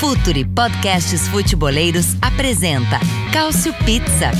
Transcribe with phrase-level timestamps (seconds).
[0.00, 2.98] Futuri Podcasts Futeboleiros apresenta
[3.32, 4.30] Cálcio Pizza.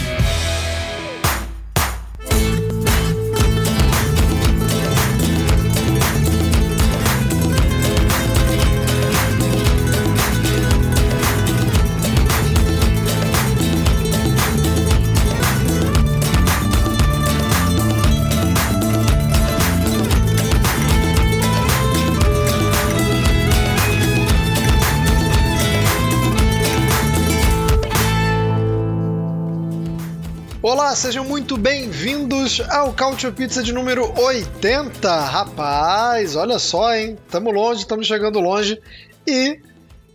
[30.95, 35.21] Sejam muito bem-vindos ao Couch Pizza de número 80.
[35.23, 37.19] Rapaz, olha só, hein?
[37.29, 38.81] Tamo longe, estamos chegando longe
[39.27, 39.59] e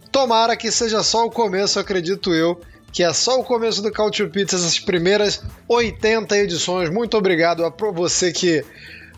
[0.10, 2.62] tomara que seja só o começo, acredito eu,
[2.94, 6.90] que é só o começo do Couch Pizza, essas primeiras 80 edições.
[6.90, 8.64] Muito obrigado a você que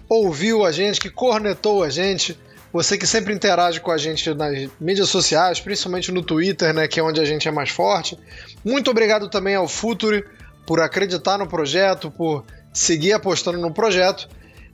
[0.10, 2.38] ouviu a gente, que cornetou a gente,
[2.74, 7.00] você que sempre interage com a gente nas mídias sociais, principalmente no Twitter, né, que
[7.00, 8.18] é onde a gente é mais forte.
[8.66, 10.26] Muito obrigado também ao Futuri
[10.66, 14.28] por acreditar no projeto, por seguir apostando no projeto.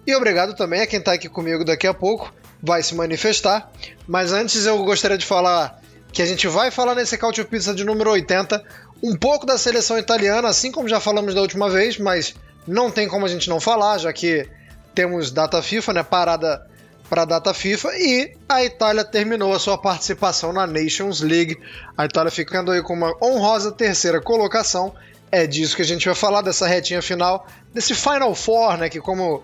[0.05, 3.69] E obrigado também a quem está aqui comigo daqui a pouco, vai se manifestar.
[4.07, 7.83] Mas antes eu gostaria de falar que a gente vai falar nesse Couch Pizza de
[7.83, 8.63] número 80
[9.03, 12.35] um pouco da seleção italiana, assim como já falamos da última vez, mas
[12.67, 14.47] não tem como a gente não falar, já que
[14.95, 16.65] temos data FIFA, né, parada
[17.09, 21.57] para a data FIFA e a Itália terminou a sua participação na Nations League.
[21.97, 24.93] A Itália ficando aí com uma honrosa terceira colocação
[25.31, 28.89] é disso que a gente vai falar, dessa retinha final, desse Final Four, né?
[28.89, 29.43] Que, como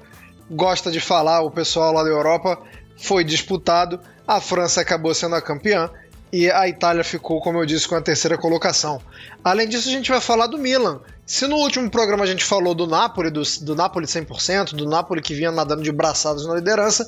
[0.50, 2.62] gosta de falar o pessoal lá da Europa,
[2.98, 4.00] foi disputado.
[4.28, 5.90] A França acabou sendo a campeã
[6.32, 9.00] e a Itália ficou, como eu disse, com a terceira colocação.
[9.44, 11.00] Além disso, a gente vai falar do Milan.
[11.26, 15.22] Se no último programa a gente falou do Napoli, do, do Napoli 100%, do Napoli
[15.22, 17.06] que vinha nadando de braçadas na liderança,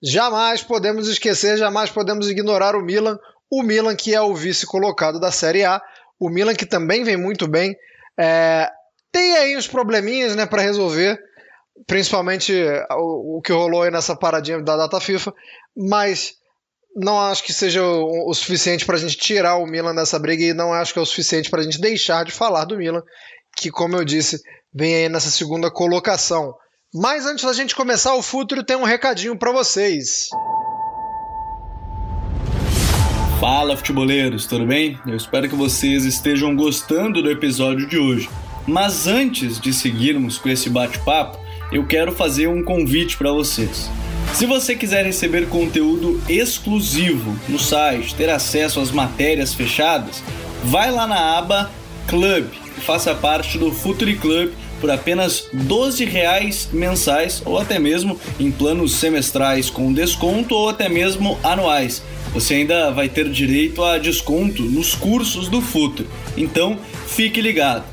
[0.00, 3.18] jamais podemos esquecer, jamais podemos ignorar o Milan.
[3.50, 5.82] O Milan que é o vice colocado da Série A.
[6.18, 7.74] O Milan que também vem muito bem,
[8.20, 8.70] é,
[9.10, 11.18] tem aí uns probleminhas né, para resolver,
[11.86, 12.52] principalmente
[12.90, 15.32] o, o, que rolou aí nessa paradinha da data FIFA,
[15.74, 16.34] mas
[16.94, 20.44] não acho que seja o, o suficiente para a gente tirar o Milan dessa briga
[20.44, 23.02] e não acho que é o suficiente para a gente deixar de falar do Milan,
[23.56, 24.38] que, como eu disse,
[24.72, 26.54] vem aí nessa segunda colocação.
[26.92, 30.28] Mas antes da gente começar o futuro, tem um recadinho para vocês.
[33.40, 34.98] Fala futeboleiros, tudo bem?
[35.06, 38.28] Eu espero que vocês estejam gostando do episódio de hoje.
[38.66, 41.38] Mas antes de seguirmos com esse bate-papo,
[41.72, 43.90] eu quero fazer um convite para vocês.
[44.34, 50.22] Se você quiser receber conteúdo exclusivo no site, ter acesso às matérias fechadas,
[50.62, 51.70] vai lá na aba
[52.08, 52.44] Club
[52.76, 54.50] e faça parte do Futuri Club
[54.82, 60.90] por apenas 12 reais mensais ou até mesmo em planos semestrais com desconto ou até
[60.90, 62.02] mesmo anuais
[62.32, 66.08] você ainda vai ter direito a desconto nos cursos do Futuro.
[66.36, 67.84] Então, fique ligado.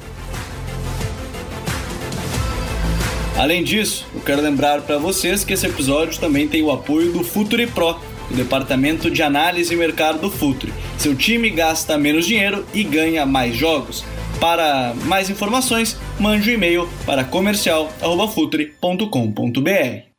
[3.37, 7.23] Além disso, eu quero lembrar para vocês que esse episódio também tem o apoio do
[7.23, 7.99] Futuri Pro,
[8.31, 10.73] o departamento de análise e mercado do Futuri.
[10.97, 14.03] Seu time gasta menos dinheiro e ganha mais jogos.
[14.39, 20.16] Para mais informações, mande um e-mail para comercial@futuri.com.br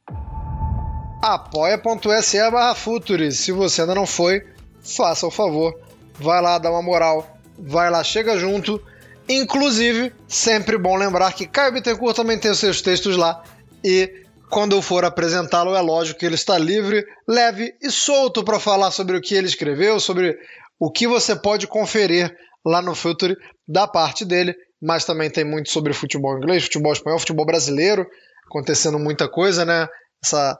[1.22, 3.38] apoia.se barra Futures.
[3.38, 4.44] Se você ainda não foi,
[4.80, 5.74] faça o favor.
[6.14, 7.38] Vai lá, dá uma moral.
[7.58, 8.80] Vai lá, chega junto.
[9.28, 13.42] Inclusive, sempre bom lembrar que Caio Bittencourt também tem os seus textos lá.
[13.84, 18.58] E quando eu for apresentá-lo, é lógico que ele está livre, leve e solto para
[18.58, 20.38] falar sobre o que ele escreveu, sobre
[20.80, 23.36] o que você pode conferir lá no Future
[23.66, 24.54] da parte dele.
[24.80, 28.06] Mas também tem muito sobre futebol inglês, futebol espanhol, futebol brasileiro.
[28.46, 29.86] Acontecendo muita coisa, né?
[30.24, 30.58] Essa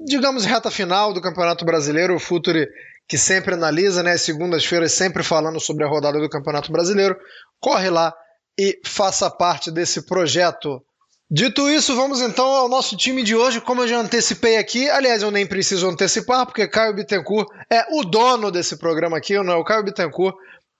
[0.00, 2.68] digamos, reta final do Campeonato Brasileiro, o Futuri
[3.08, 7.16] que sempre analisa, né, segundas-feiras sempre falando sobre a rodada do Campeonato Brasileiro,
[7.58, 8.14] corre lá
[8.58, 10.82] e faça parte desse projeto.
[11.30, 15.22] Dito isso, vamos então ao nosso time de hoje, como eu já antecipei aqui, aliás,
[15.22, 19.56] eu nem preciso antecipar, porque Caio Bittencourt é o dono desse programa aqui, não é?
[19.56, 20.34] O Caio Bittencourt,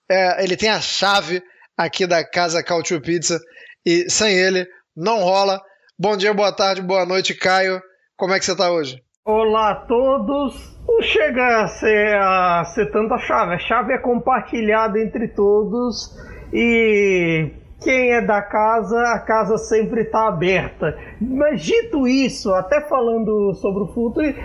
[0.09, 1.41] é, ele tem a chave
[1.75, 3.39] aqui da Casa Cautio Pizza,
[3.85, 5.61] e sem ele não rola.
[5.97, 7.81] Bom dia, boa tarde, boa noite, Caio.
[8.19, 9.01] Como é que você está hoje?
[9.23, 10.77] Olá a todos.
[10.85, 13.53] Não chega a ser, a ser tanta chave.
[13.53, 16.19] A chave é compartilhada entre todos
[16.51, 17.49] e
[17.81, 20.99] quem é da casa, a casa sempre está aberta.
[21.21, 24.35] Mas dito isso, até falando sobre o futuro,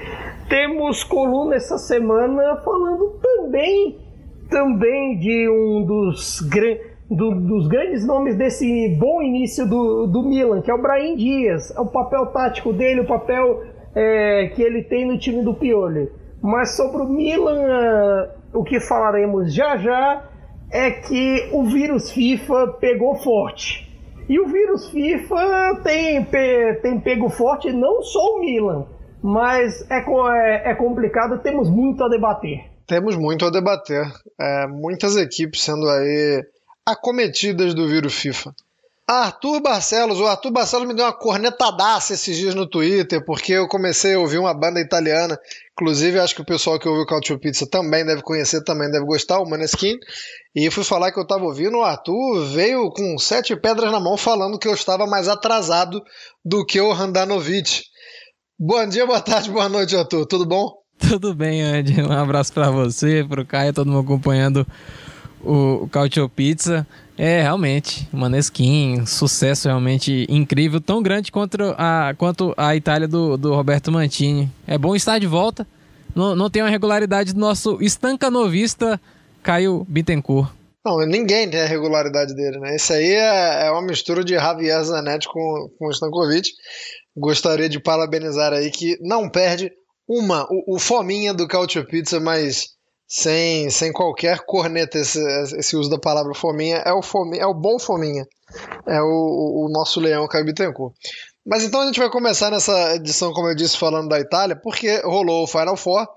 [0.49, 3.99] temos coluna essa semana falando também,
[4.49, 6.38] também de um dos,
[7.10, 11.70] do, dos grandes nomes desse bom início do, do Milan, que é o Brahim Dias.
[11.76, 13.62] É o papel tático dele, o papel
[13.94, 16.10] é, que ele tem no time do Pioli.
[16.42, 20.24] Mas sobre o Milan, o que falaremos já já
[20.70, 23.84] é que o vírus FIFA pegou forte.
[24.28, 26.24] E o vírus FIFA tem,
[26.82, 28.86] tem pego forte não só o Milan,
[29.22, 32.64] mas é, é, é complicado, temos muito a debater.
[32.86, 34.06] Temos muito a debater.
[34.40, 36.42] É, muitas equipes sendo aí
[36.86, 38.54] acometidas do vírus FIFA.
[39.06, 43.69] Arthur Barcelos, o Arthur Barcelos me deu uma cornetadaça esses dias no Twitter, porque eu
[43.69, 45.38] comecei a ouvir uma banda italiana,
[45.72, 49.04] inclusive acho que o pessoal que ouviu o Cautio Pizza também deve conhecer, também deve
[49.04, 49.98] gostar, o Maneskin,
[50.54, 54.16] e fui falar que eu estava ouvindo, o Arthur veio com sete pedras na mão
[54.16, 56.02] falando que eu estava mais atrasado
[56.42, 57.82] do que o Randanovic.
[58.58, 60.72] Bom dia, boa tarde, boa noite, Arthur, tudo bom?
[60.98, 64.66] Tudo bem, Andy, um abraço para você, para o Caio, todo mundo acompanhando
[65.44, 66.87] o Cautio Pizza.
[67.17, 73.55] É, realmente, Maneskin, sucesso realmente incrível, tão grande quanto a, quanto a Itália do, do
[73.55, 74.50] Roberto Mantini.
[74.67, 75.67] É bom estar de volta.
[76.14, 79.00] Não, não tem uma regularidade do nosso estancanovista
[79.43, 80.50] Caio Bittencourt.
[80.85, 82.76] Não, ninguém tem a regularidade dele, né?
[82.76, 86.50] Esse aí é, é uma mistura de Javier Zanetti com, com Stankovic.
[87.17, 89.70] Gostaria de parabenizar aí que não perde
[90.06, 92.74] uma, o, o fominha do Cautio Pizza, mas
[93.16, 95.20] sem, sem qualquer corneta esse,
[95.56, 98.26] esse uso da palavra fominha, é o, fominha, é o bom fominha.
[98.88, 100.93] É o, o nosso leão Caio Bittencourt.
[101.46, 105.00] Mas então a gente vai começar nessa edição, como eu disse, falando da Itália, porque
[105.05, 106.08] rolou o Final Four,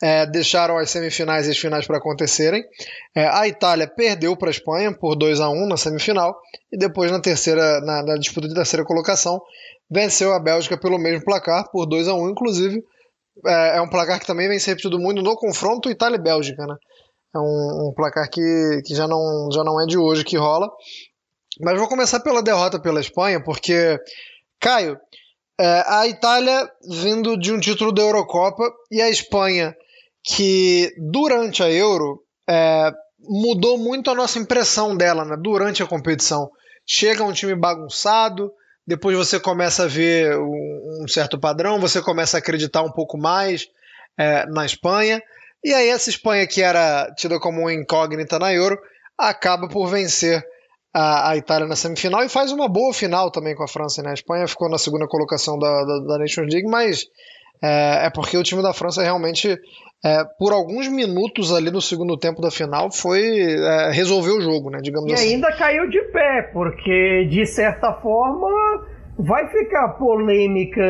[0.00, 2.64] é, deixaram as semifinais e as finais para acontecerem.
[3.14, 6.34] É, a Itália perdeu para a Espanha por 2 a 1 na semifinal,
[6.72, 9.38] e depois na terceira, na, na disputa de terceira colocação,
[9.90, 12.82] venceu a Bélgica pelo mesmo placar, por 2 a 1 inclusive
[13.46, 16.66] é, é, um placar que também vem ser repetido muito no confronto Itália e Bélgica,
[16.66, 16.76] né?
[17.34, 20.70] É um, um, placar que, que já, não, já não é de hoje que rola.
[21.60, 23.98] Mas vou começar pela derrota pela Espanha, porque,
[24.60, 24.98] Caio,
[25.60, 29.76] é, a Itália vindo de um título da Eurocopa e a Espanha,
[30.24, 36.50] que durante a Euro é, mudou muito a nossa impressão dela né, durante a competição.
[36.86, 38.52] Chega um time bagunçado,
[38.88, 43.68] depois você começa a ver um, certo padrão, você começa a acreditar um pouco mais
[44.16, 45.22] é, na Espanha.
[45.62, 48.78] E aí essa Espanha que era tida como uma incógnita na Euro
[49.18, 50.42] acaba por vencer
[50.94, 54.02] a, a, Itália na semifinal e faz uma boa final também com a França.
[54.02, 54.08] Né?
[54.08, 57.04] A Espanha ficou na segunda colocação da, da, da Nations League, mas
[57.62, 59.56] é, é, porque o time da França realmente,
[60.04, 64.70] é, por alguns minutos ali no segundo tempo da final, foi é, resolver o jogo,
[64.70, 64.78] né?
[64.82, 65.34] Digamos e assim.
[65.34, 68.48] Ainda caiu de pé, porque de certa forma
[69.18, 70.80] vai ficar a polêmica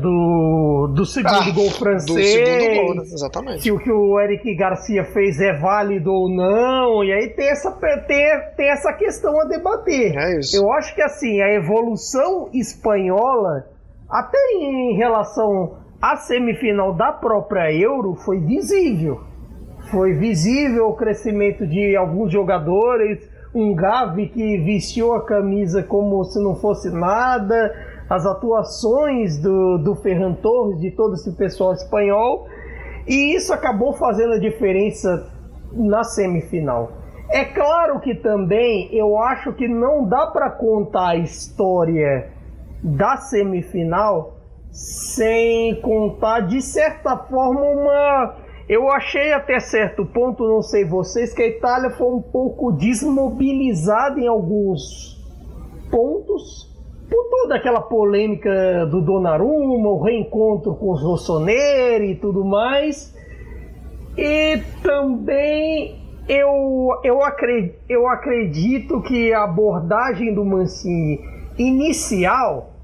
[0.00, 2.06] do, do segundo ah, gol francês.
[2.06, 3.02] Do segundo gol, né?
[3.02, 3.62] exatamente.
[3.62, 7.04] Se o que o Eric Garcia fez é válido ou não.
[7.04, 7.70] E aí tem essa,
[8.06, 8.26] tem,
[8.56, 10.16] tem essa questão a debater.
[10.16, 10.56] É isso.
[10.56, 13.66] Eu acho que assim, a evolução espanhola,
[14.08, 19.20] até em relação a semifinal da própria Euro foi visível.
[19.90, 26.40] Foi visível o crescimento de alguns jogadores, um Gavi que vestiu a camisa como se
[26.42, 27.74] não fosse nada,
[28.08, 32.46] as atuações do, do Ferran Torres, de todo esse pessoal espanhol,
[33.06, 35.30] e isso acabou fazendo a diferença
[35.72, 36.92] na semifinal.
[37.30, 42.30] É claro que também eu acho que não dá para contar a história
[42.82, 44.37] da semifinal
[44.70, 48.36] sem contar de certa forma uma
[48.68, 54.20] eu achei até certo ponto, não sei vocês, que a Itália foi um pouco desmobilizada
[54.20, 55.16] em alguns
[55.90, 56.68] pontos
[57.08, 63.16] por toda aquela polêmica do Donnarumma, o reencontro com os Rossoneri e tudo mais.
[64.18, 71.20] E também eu, eu, acredito, eu acredito que a abordagem do Mancini
[71.56, 72.74] inicial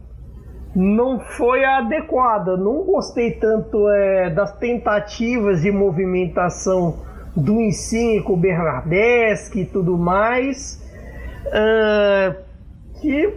[0.74, 2.56] não foi adequada.
[2.56, 6.96] Não gostei tanto é, das tentativas de movimentação
[7.36, 10.80] do Insigne com o Bernardeschi e tudo mais,
[11.46, 12.34] uh,
[13.00, 13.34] que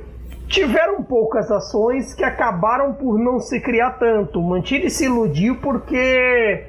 [0.48, 4.40] tiveram poucas ações que acabaram por não se criar tanto.
[4.40, 6.66] O Mantini se iludiu porque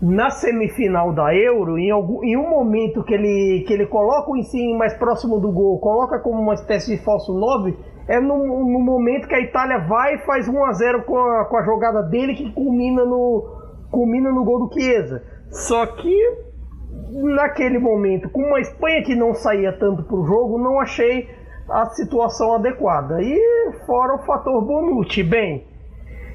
[0.00, 4.36] na semifinal da Euro, em, algum, em um momento que ele, que ele coloca o
[4.36, 7.76] Insigne mais próximo do gol, coloca como uma espécie de falso 9,
[8.08, 11.44] é no, no, momento que a Itália vai e faz 1 a 0 com a,
[11.44, 13.58] com a jogada dele que culmina no,
[13.90, 15.22] culmina no gol do Chiesa.
[15.50, 16.48] Só que
[17.12, 21.28] naquele momento, com uma Espanha que não saía tanto para o jogo, não achei
[21.68, 23.20] a situação adequada.
[23.22, 25.66] E fora o fator Bonucci, bem,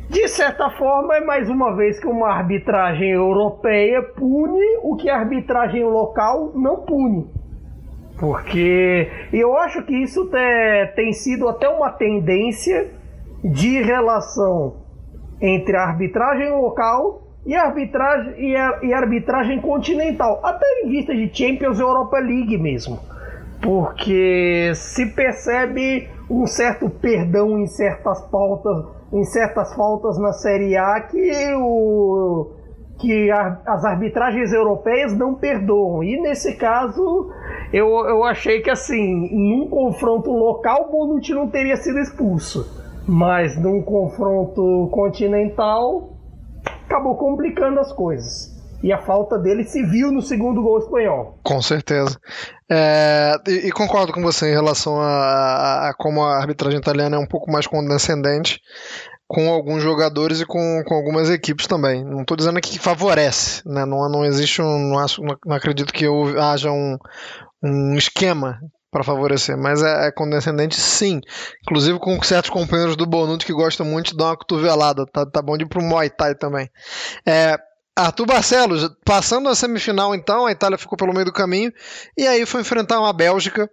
[0.09, 5.17] de certa forma é mais uma vez que uma arbitragem europeia pune o que a
[5.17, 7.27] arbitragem local não pune.
[8.19, 10.29] Porque eu acho que isso
[10.95, 12.91] tem sido até uma tendência
[13.43, 14.77] de relação
[15.41, 21.29] entre a arbitragem local e arbitragem, e, a, e arbitragem continental, até em vista de
[21.33, 22.99] Champions Europa League mesmo.
[23.61, 31.01] Porque se percebe um certo perdão em certas pautas, em certas faltas na Série A
[31.01, 32.51] que o
[32.99, 36.03] que a, as arbitragens europeias não perdoam.
[36.03, 37.31] E nesse caso,
[37.71, 42.81] eu, eu achei que assim, em um confronto local, Bonucci não teria sido expulso.
[43.07, 46.13] Mas num confronto continental,
[46.85, 48.53] acabou complicando as coisas.
[48.81, 51.39] E a falta dele se viu no segundo gol espanhol.
[51.41, 52.19] Com certeza.
[52.69, 57.15] É, e, e, concordo com você em relação a, a, a, como a arbitragem italiana
[57.15, 58.59] é um pouco mais condescendente
[59.27, 62.03] com alguns jogadores e com, com algumas equipes também.
[62.03, 63.85] Não estou dizendo que favorece, né?
[63.85, 64.89] não, não existe um.
[64.89, 66.05] Não, acho, não acredito que
[66.39, 66.97] haja um,
[67.63, 68.59] um esquema
[68.91, 71.19] para favorecer, mas é, é, condescendente sim.
[71.63, 75.05] Inclusive com certos companheiros do Bonucci que gostam muito de dar uma cotovelada.
[75.07, 76.69] Tá, tá bom de ir pro Muay Thai também.
[77.25, 77.57] É,
[77.95, 81.71] Arthur Barcelos, passando a semifinal então, a Itália ficou pelo meio do caminho
[82.17, 83.69] e aí foi enfrentar uma Bélgica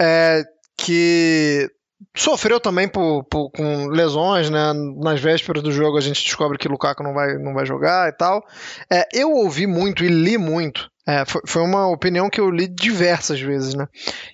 [0.00, 0.42] é,
[0.76, 1.70] que
[2.16, 4.72] sofreu também por, por, com lesões, né?
[4.96, 8.12] Nas vésperas do jogo a gente descobre que Lukaku não vai, não vai jogar e
[8.12, 8.44] tal.
[8.90, 12.66] É, eu ouvi muito e li muito é, foi, foi uma opinião que eu li
[12.66, 13.86] diversas vezes, né?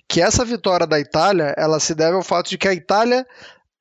[0.07, 3.25] Que essa vitória da Itália, ela se deve ao fato de que a Itália,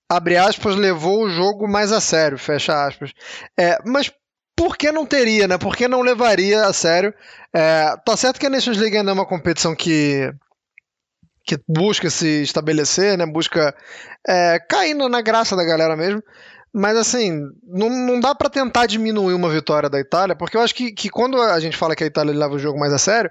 [0.09, 3.13] abre aspas, levou o jogo mais a sério, fecha aspas.
[3.59, 4.11] É, mas
[4.57, 5.57] por que não teria, né?
[5.57, 7.15] Por que não levaria a sério?
[7.55, 10.33] É, tá certo que a Nations League ainda é uma competição que
[11.45, 13.27] que busca se estabelecer, né?
[13.27, 13.75] Busca
[14.27, 16.23] é, cair na graça da galera mesmo.
[16.73, 20.73] Mas assim, não, não dá para tentar diminuir uma vitória da Itália, porque eu acho
[20.73, 23.29] que, que quando a gente fala que a Itália leva o jogo mais a sério,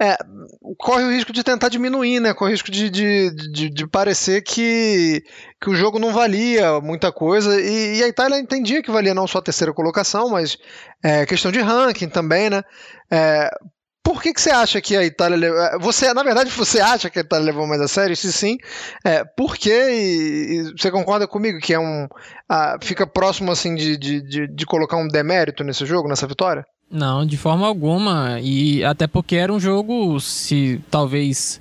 [0.00, 0.16] é,
[0.76, 2.34] corre o risco de tentar diminuir, né?
[2.34, 5.22] Corre o risco de, de, de, de parecer que,
[5.60, 7.60] que o jogo não valia muita coisa.
[7.60, 10.58] E, e, a Itália entendia que valia não só a terceira colocação, mas
[11.00, 12.64] é, questão de ranking também, né?
[13.08, 13.48] É,
[14.20, 15.46] por que, que você acha que a Itália.
[15.46, 18.14] É, você, na verdade, você acha que a Itália levou mais a sério?
[18.14, 18.58] Se sim,
[19.02, 19.70] é, por quê?
[19.70, 22.06] E, e você concorda comigo que é um.
[22.82, 26.66] fica próximo assim de, de, de, de colocar um demérito nesse jogo, nessa vitória?
[26.90, 28.38] Não, de forma alguma.
[28.42, 31.58] E até porque era um jogo, se talvez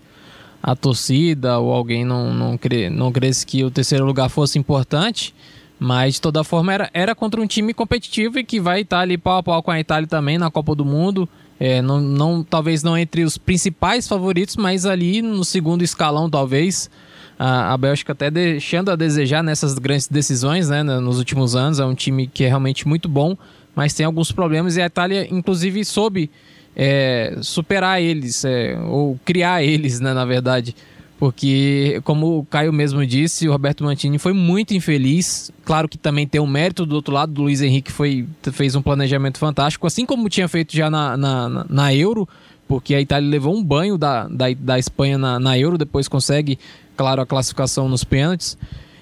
[0.62, 5.34] a torcida ou alguém não, não, cre, não cresce que o terceiro lugar fosse importante.
[5.80, 9.18] Mas de toda forma era, era contra um time competitivo e que vai estar ali
[9.18, 11.28] pau a pau com a Itália também na Copa do Mundo.
[11.60, 16.90] É, não, não, talvez não entre os principais favoritos, mas ali no segundo escalão, talvez.
[17.38, 21.80] A, a Bélgica até deixando a desejar nessas grandes decisões, né, nos últimos anos.
[21.80, 23.38] É um time que é realmente muito bom,
[23.76, 26.30] mas tem alguns problemas e a Itália, inclusive, soube
[26.76, 30.76] é, superar eles, é, ou criar eles, né, na verdade.
[31.20, 35.52] Porque, como o Caio mesmo disse, o Roberto Mantini foi muito infeliz.
[35.66, 38.82] Claro que também tem um mérito do outro lado, do Luiz Henrique foi, fez um
[38.82, 42.28] planejamento fantástico, assim como tinha feito já na, na, na Euro,
[42.70, 46.58] porque a Itália levou um banho da, da, da Espanha na, na Euro, depois consegue,
[46.96, 48.58] claro, a classificação nos pênaltis.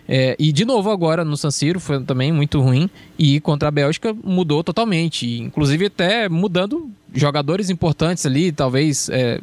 [0.07, 3.71] É, e de novo agora no San Siro foi também muito ruim e contra a
[3.71, 9.39] Bélgica mudou totalmente, inclusive até mudando jogadores importantes ali, talvez é,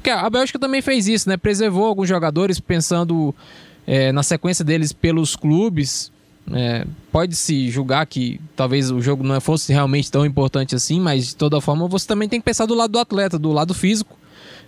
[0.00, 1.36] porque a Bélgica também fez isso, né?
[1.36, 3.34] Preservou alguns jogadores pensando
[3.86, 6.10] é, na sequência deles pelos clubes.
[6.50, 11.36] É, Pode-se julgar que talvez o jogo não fosse realmente tão importante assim, mas de
[11.36, 14.16] toda forma você também tem que pensar do lado do atleta, do lado físico.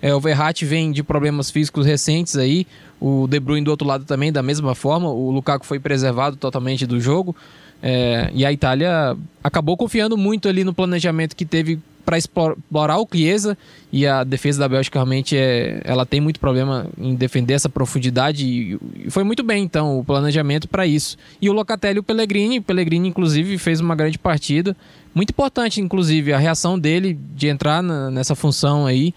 [0.03, 2.67] É, o Verratti vem de problemas físicos recentes aí,
[3.01, 5.09] o De Bruyne do outro lado também, da mesma forma.
[5.09, 7.35] O Lukaku foi preservado totalmente do jogo.
[7.83, 13.09] É, e a Itália acabou confiando muito ali no planejamento que teve para explorar o
[13.11, 13.57] Chiesa
[13.93, 18.47] e a defesa da Bélgica realmente é, ela tem muito problema em defender essa profundidade
[18.47, 21.17] e, foi muito bem então o planejamento para isso.
[21.41, 24.77] E o Locatelli e o Pellegrini, o Pellegrini inclusive fez uma grande partida,
[25.15, 29.15] muito importante inclusive a reação dele de entrar na, nessa função aí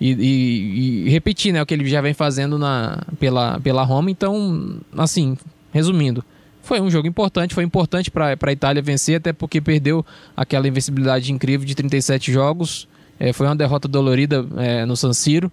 [0.00, 4.10] e, e, e, repetir né, o que ele já vem fazendo na, pela, pela Roma.
[4.10, 5.36] Então, assim,
[5.72, 6.24] resumindo,
[6.68, 10.04] foi um jogo importante, foi importante para a Itália vencer, até porque perdeu
[10.36, 12.86] aquela invencibilidade incrível de 37 jogos.
[13.18, 15.50] É, foi uma derrota dolorida é, no San Siro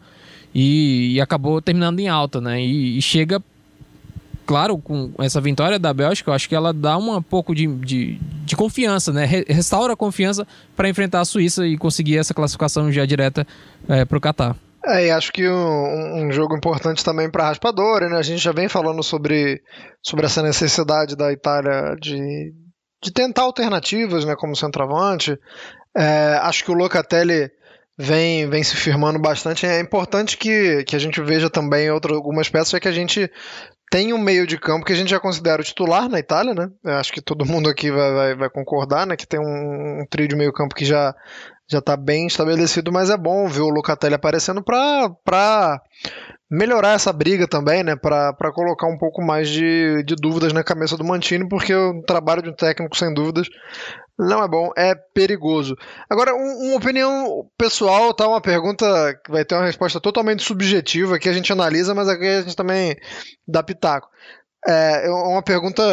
[0.53, 2.61] e, e, acabou terminando em alta, né?
[2.61, 3.41] E, e, chega,
[4.45, 8.19] claro, com essa vitória da Bélgica, eu acho que ela dá um pouco de, de,
[8.45, 9.25] de confiança, né?
[9.47, 10.45] Restaura a confiança
[10.75, 13.47] para enfrentar a Suíça e conseguir essa classificação já direta
[13.87, 14.55] é, para o Catar.
[14.87, 18.17] É, e acho que um, um jogo importante também para a raspadora, né?
[18.17, 19.61] A gente já vem falando sobre,
[20.01, 22.53] sobre essa necessidade da Itália de,
[23.03, 25.37] de tentar alternativas, né, como centroavante.
[25.95, 27.49] É, acho que o Locatelli
[27.97, 29.65] vem, vem se firmando bastante.
[29.65, 33.31] É importante que, que a gente veja também outra, algumas peças, é que a gente
[33.89, 36.69] tem um meio de campo que a gente já considera o titular na Itália, né?
[36.83, 39.15] Eu acho que todo mundo aqui vai, vai, vai concordar, né?
[39.15, 41.15] Que tem um, um trio de meio campo que já
[41.67, 45.81] já está bem estabelecido, mas é bom ver o Locatelli aparecendo para
[46.49, 47.95] melhorar essa briga também, né?
[47.95, 52.43] Para colocar um pouco mais de, de dúvidas na cabeça do Mantini, porque o trabalho
[52.43, 53.47] de um técnico, sem dúvidas,
[54.17, 55.75] não é bom, é perigoso.
[56.09, 58.27] Agora, um, uma opinião pessoal, tá?
[58.27, 58.85] Uma pergunta
[59.25, 62.55] que vai ter uma resposta totalmente subjetiva, que a gente analisa, mas aqui a gente
[62.55, 62.95] também
[63.47, 64.07] dá pitaco.
[64.67, 65.83] É, é uma pergunta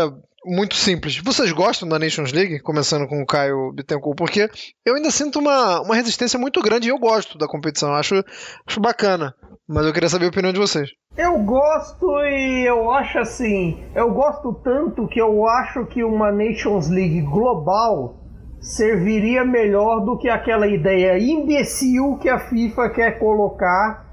[0.44, 1.18] muito simples.
[1.18, 2.60] Vocês gostam da Nations League?
[2.60, 4.48] Começando com o Caio Bittencourt, porque
[4.84, 8.22] eu ainda sinto uma, uma resistência muito grande e eu gosto da competição, acho,
[8.66, 9.34] acho bacana.
[9.68, 10.90] Mas eu queria saber a opinião de vocês.
[11.16, 16.88] Eu gosto e eu acho assim, eu gosto tanto que eu acho que uma Nations
[16.88, 18.18] League global
[18.60, 24.06] serviria melhor do que aquela ideia imbecil que a FIFA quer colocar,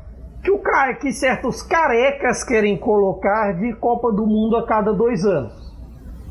[0.44, 5.26] que o cara, que certos carecas querem colocar de Copa do Mundo a cada dois
[5.26, 5.59] anos.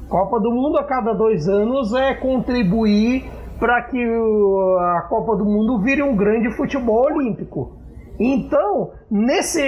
[0.08, 3.24] Copa do Mundo a cada dois anos é contribuir
[3.58, 4.02] para que
[4.80, 7.76] a Copa do Mundo vire um grande futebol olímpico.
[8.18, 9.62] Então, nesse,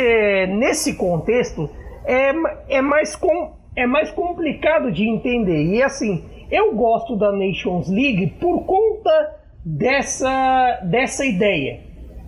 [0.46, 1.68] nesse contexto,
[2.04, 2.32] é,
[2.68, 5.74] é, mais com, é mais complicado de entender.
[5.74, 11.80] E assim, eu gosto da Nations League por conta dessa, dessa ideia.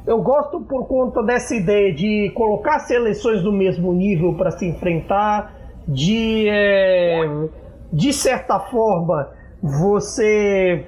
[0.06, 5.54] Eu gosto por conta dessa ideia de colocar seleções do mesmo nível para se enfrentar,
[5.86, 6.48] de.
[6.48, 7.24] É,
[7.92, 9.30] de certa forma,
[9.62, 10.86] você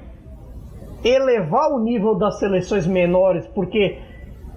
[1.05, 3.99] elevar o nível das seleções menores, porque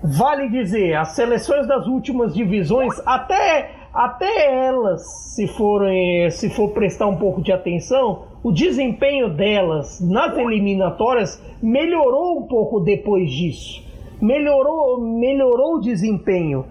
[0.02, 5.02] vale dizer, as seleções das últimas divisões, até, até elas,
[5.36, 12.40] se forem, se for prestar um pouco de atenção, o desempenho delas nas eliminatórias melhorou
[12.40, 13.86] um pouco depois disso.
[14.22, 16.66] Melhorou, melhorou o desempenho.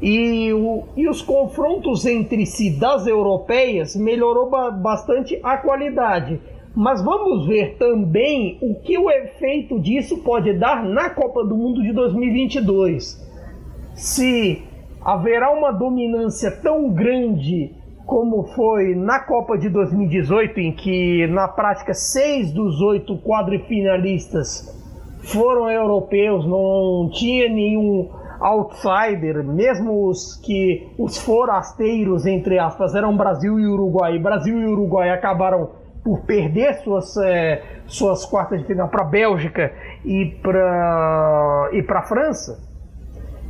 [0.00, 6.40] E, o, e os confrontos entre si das europeias melhorou ba bastante a qualidade.
[6.74, 11.82] Mas vamos ver também o que o efeito disso pode dar na Copa do Mundo
[11.82, 13.26] de 2022.
[13.94, 14.62] Se
[15.02, 17.72] haverá uma dominância tão grande
[18.06, 24.74] como foi na Copa de 2018, em que na prática seis dos oito quadrifinalistas
[25.24, 28.08] foram europeus, não tinha nenhum
[28.40, 34.18] outsider, mesmo os que os forasteiros, entre aspas, eram Brasil e Uruguai.
[34.18, 35.70] Brasil e Uruguai acabaram
[36.04, 39.72] por perder suas, é, suas quartas de final para Bélgica
[40.04, 42.66] e para e para França.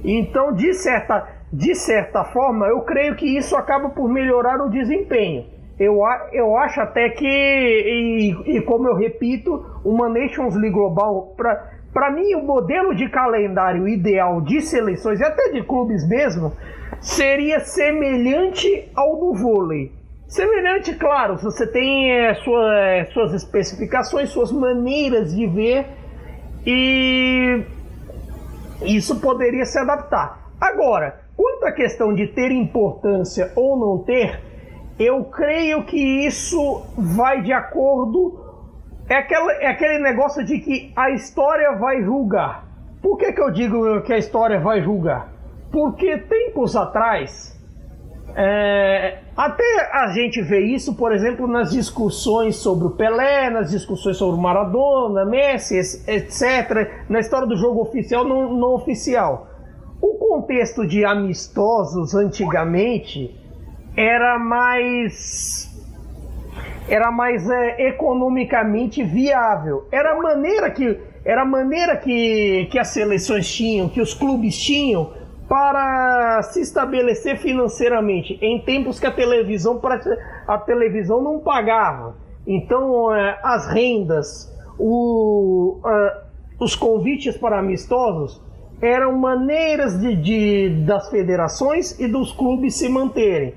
[0.05, 5.47] Então, de certa, de certa forma, eu creio que isso acaba por melhorar o desempenho.
[5.79, 6.01] Eu,
[6.33, 12.11] eu acho até que, e, e como eu repito, uma Nations League Global para para
[12.11, 16.53] mim, o modelo de calendário ideal de seleções e até de clubes mesmo
[17.01, 19.93] seria semelhante ao do vôlei.
[20.27, 25.87] Semelhante, claro, você tem é, sua, é, suas especificações, suas maneiras de ver
[26.67, 27.63] e
[28.83, 30.51] isso poderia se adaptar.
[30.61, 34.39] Agora, quanto à questão de ter importância ou não ter,
[34.99, 38.48] eu creio que isso vai de acordo
[39.09, 42.65] é, aquela, é aquele negócio de que a história vai julgar.
[43.01, 45.33] Por que, que eu digo que a história vai julgar?
[45.73, 47.57] Porque tempos atrás,
[48.35, 54.17] é, até a gente vê isso, por exemplo, nas discussões sobre o Pelé, nas discussões
[54.17, 59.49] sobre o Maradona, Messi, etc., na história do jogo oficial não, não oficial.
[60.01, 63.35] O contexto de amistosos antigamente
[63.97, 65.68] era mais
[66.89, 69.87] era mais é, economicamente viável.
[69.93, 74.57] Era a maneira que era a maneira que, que as seleções tinham, que os clubes
[74.57, 75.13] tinham
[75.47, 79.81] para se estabelecer financeiramente em tempos que a televisão
[80.47, 82.17] a televisão não pagava.
[82.47, 85.81] Então é, as rendas, o,
[86.59, 88.41] os convites para amistosos
[88.81, 93.55] eram maneiras de, de, das federações e dos clubes se manterem.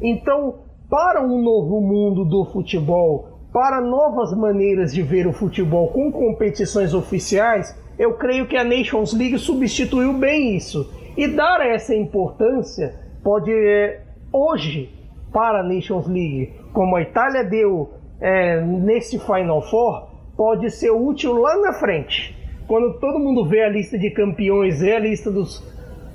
[0.00, 0.61] Então
[0.92, 6.92] para um novo mundo do futebol, para novas maneiras de ver o futebol com competições
[6.92, 10.92] oficiais, eu creio que a Nations League substituiu bem isso.
[11.16, 14.90] E dar essa importância pode, é, hoje,
[15.32, 21.32] para a Nations League, como a Itália deu é, nesse Final Four, pode ser útil
[21.32, 22.36] lá na frente.
[22.68, 25.66] Quando todo mundo vê a lista de campeões, vê a lista dos,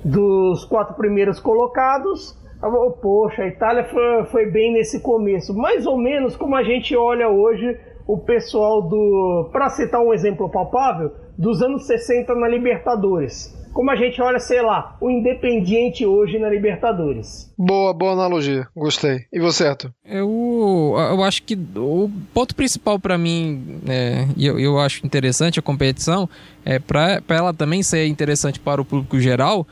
[0.04, 5.54] dos quatro primeiros colocados, Oh, poxa, a Itália foi, foi bem nesse começo.
[5.54, 9.48] Mais ou menos como a gente olha hoje o pessoal do.
[9.52, 13.54] Para citar um exemplo palpável, dos anos 60 na Libertadores.
[13.72, 17.52] como a gente olha, sei lá, o Independiente hoje na Libertadores.
[17.56, 18.66] Boa, boa analogia.
[18.74, 19.20] Gostei.
[19.32, 19.92] E você, Arthur?
[20.04, 25.60] Eu, eu acho que o ponto principal para mim, é, e eu, eu acho interessante
[25.60, 26.28] a competição,
[26.64, 29.64] é para ela também ser interessante para o público geral,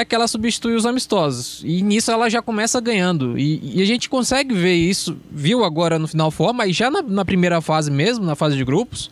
[0.00, 1.62] é que ela substitui os amistosos.
[1.64, 3.38] E nisso ela já começa ganhando.
[3.38, 7.02] E, e a gente consegue ver isso, viu agora no final forma, mas já na,
[7.02, 9.10] na primeira fase mesmo, na fase de grupos,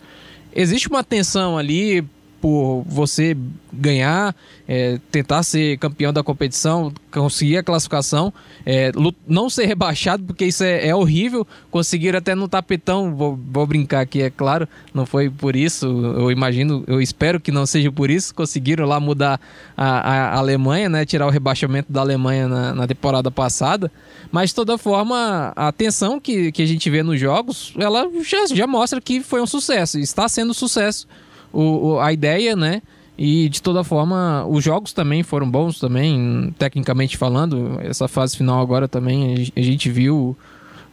[0.55, 2.05] existe uma tensão ali
[2.41, 3.37] por você
[3.73, 4.35] ganhar,
[4.67, 8.33] é, tentar ser campeão da competição, conseguir a classificação,
[8.65, 8.93] é,
[9.27, 11.47] não ser rebaixado, porque isso é, é, horrível.
[11.71, 16.31] Conseguir até no tapetão, vou, vou, brincar aqui, é claro, não foi por isso, eu
[16.31, 18.35] imagino, eu espero que não seja por isso.
[18.35, 19.41] Conseguiram lá mudar
[19.77, 23.91] a, a Alemanha, né, tirar o rebaixamento da Alemanha na, na, temporada passada,
[24.31, 28.47] mas de toda forma, a tensão que, que a gente vê nos jogos, ela já,
[28.47, 31.07] já mostra que foi um sucesso, está sendo um sucesso
[31.53, 32.83] o, o, a ideia, né?
[33.17, 37.81] E de toda forma, os jogos também foram bons também, tecnicamente falando.
[37.81, 40.37] Essa fase final agora também a gente viu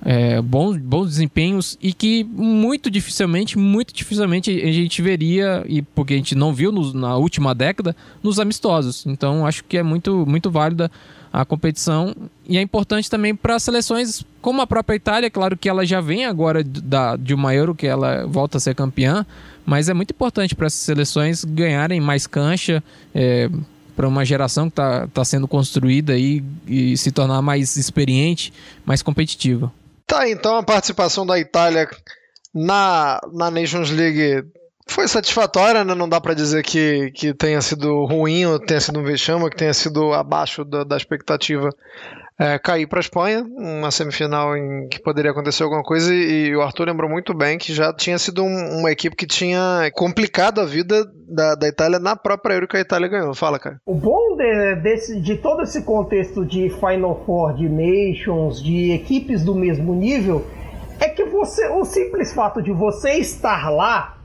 [0.05, 6.13] é, bons, bons desempenhos e que muito dificilmente, muito dificilmente a gente veria, e porque
[6.13, 9.03] a gente não viu na última década, nos amistosos.
[9.07, 10.91] Então acho que é muito, muito válida
[11.33, 12.15] a competição
[12.47, 16.23] e é importante também para seleções como a própria Itália, claro que ela já vem
[16.23, 19.25] agora da, de uma Euro, que ela volta a ser campeã,
[19.65, 23.49] mas é muito importante para essas seleções ganharem mais cancha, é,
[23.95, 28.53] para uma geração que está tá sendo construída e, e se tornar mais experiente,
[28.85, 29.73] mais competitiva.
[30.07, 31.89] Tá, então a participação da Itália
[32.53, 34.45] na, na Nations League
[34.87, 35.95] foi satisfatória, né?
[35.95, 39.57] não dá para dizer que, que tenha sido ruim ou tenha sido um vexame, que
[39.57, 41.69] tenha sido abaixo da, da expectativa
[42.39, 46.55] é, cair para a Espanha, uma semifinal em que poderia acontecer alguma coisa, e, e
[46.55, 50.59] o Arthur lembrou muito bem que já tinha sido um, uma equipe que tinha complicado
[50.59, 53.33] a vida da, da Itália na própria Euro que a Itália ganhou.
[53.33, 53.77] Fala, cara.
[53.85, 59.43] O bom de, desse, de todo esse contexto de Final Four, de Nations, de equipes
[59.43, 60.45] do mesmo nível,
[60.99, 64.17] é que você, o simples fato de você estar lá,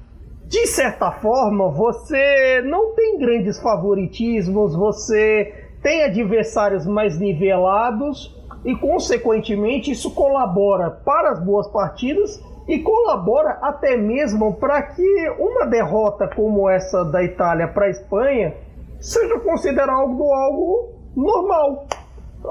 [0.46, 9.90] de certa forma, você não tem grandes favoritismos, você tem adversários mais nivelados e, consequentemente,
[9.90, 16.68] isso colabora para as boas partidas e colabora até mesmo para que uma derrota como
[16.68, 18.54] essa da Itália para a Espanha
[19.00, 21.86] seja considerada algo, algo normal,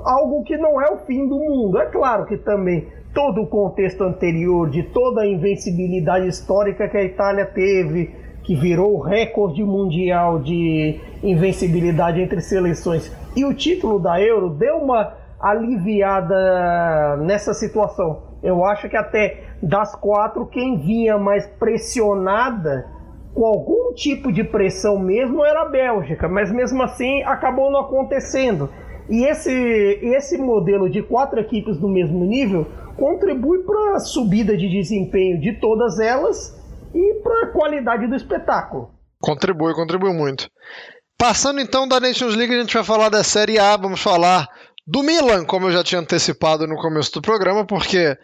[0.03, 1.79] algo que não é o fim do mundo.
[1.79, 7.03] É claro que também todo o contexto anterior de toda a invencibilidade histórica que a
[7.03, 14.19] Itália teve, que virou o recorde mundial de invencibilidade entre seleções, e o título da
[14.21, 18.23] Euro deu uma aliviada nessa situação.
[18.41, 22.87] Eu acho que até das quatro, quem vinha mais pressionada,
[23.33, 28.69] com algum tipo de pressão mesmo, era a Bélgica, mas mesmo assim acabou não acontecendo.
[29.09, 29.51] E esse,
[30.01, 35.53] esse modelo de quatro equipes do mesmo nível contribui para a subida de desempenho de
[35.53, 36.58] todas elas
[36.93, 38.91] e para a qualidade do espetáculo.
[39.21, 40.49] Contribui, contribui muito.
[41.17, 44.47] Passando então da Nations League, a gente vai falar da Série A, vamos falar
[44.87, 48.17] do Milan, como eu já tinha antecipado no começo do programa, porque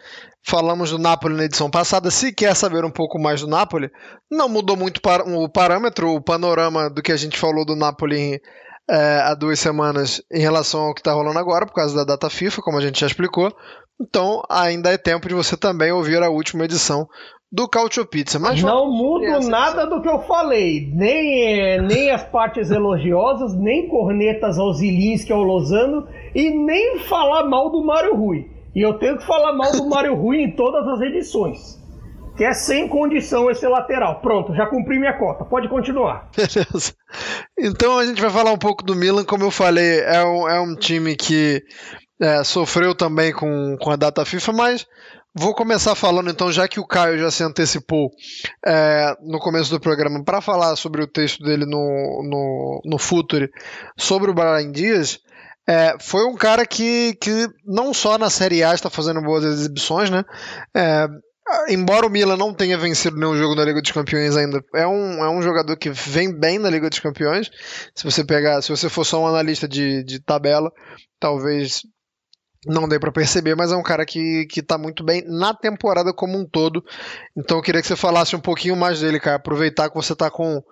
[0.44, 2.10] falamos do Napoli na edição passada.
[2.10, 3.90] Se quer saber um pouco mais do Napoli,
[4.30, 8.40] não mudou muito o parâmetro, o panorama do que a gente falou do Napoli
[8.88, 12.30] é, há duas semanas em relação ao que está rolando agora, por causa da data
[12.30, 13.54] FIFA, como a gente já explicou.
[14.00, 17.08] Então, ainda é tempo de você também ouvir a última edição
[17.56, 18.38] do Cautio Pizza.
[18.38, 24.58] Mas não mudo nada do que eu falei, nem, nem as partes elogiosas, nem cornetas
[24.58, 28.50] aos Zilinski ao Lozano e nem falar mal do Mário Rui.
[28.74, 31.82] E eu tenho que falar mal do Mário Rui em todas as edições.
[32.36, 34.20] Que é sem condição esse lateral.
[34.20, 35.42] Pronto, já cumpri minha cota.
[35.42, 36.28] Pode continuar.
[36.36, 36.92] Beleza.
[37.58, 39.24] Então a gente vai falar um pouco do Milan.
[39.24, 41.62] Como eu falei, é um, é um time que
[42.20, 44.86] é, sofreu também com, com a data FIFA, mas
[45.36, 48.10] vou começar falando então, já que o Caio já se antecipou
[48.64, 52.98] é, no começo do programa para falar sobre o texto dele no, no, no
[53.96, 55.20] sobre o Brian Dias.
[55.68, 60.08] É, foi um cara que, que não só na Série A está fazendo boas exibições,
[60.08, 60.24] né?
[60.74, 61.06] É,
[61.68, 65.24] embora o Milan não tenha vencido nenhum jogo na Liga dos Campeões ainda, é um,
[65.24, 67.50] é um jogador que vem bem na Liga dos Campeões.
[67.94, 70.70] Se você pegar, se você for só um analista de, de tabela,
[71.18, 71.82] talvez
[72.66, 76.12] não dei para perceber, mas é um cara que, que tá muito bem na temporada
[76.12, 76.84] como um todo.
[77.36, 79.36] Então eu queria que você falasse um pouquinho mais dele, cara.
[79.36, 80.62] Aproveitar que você tá com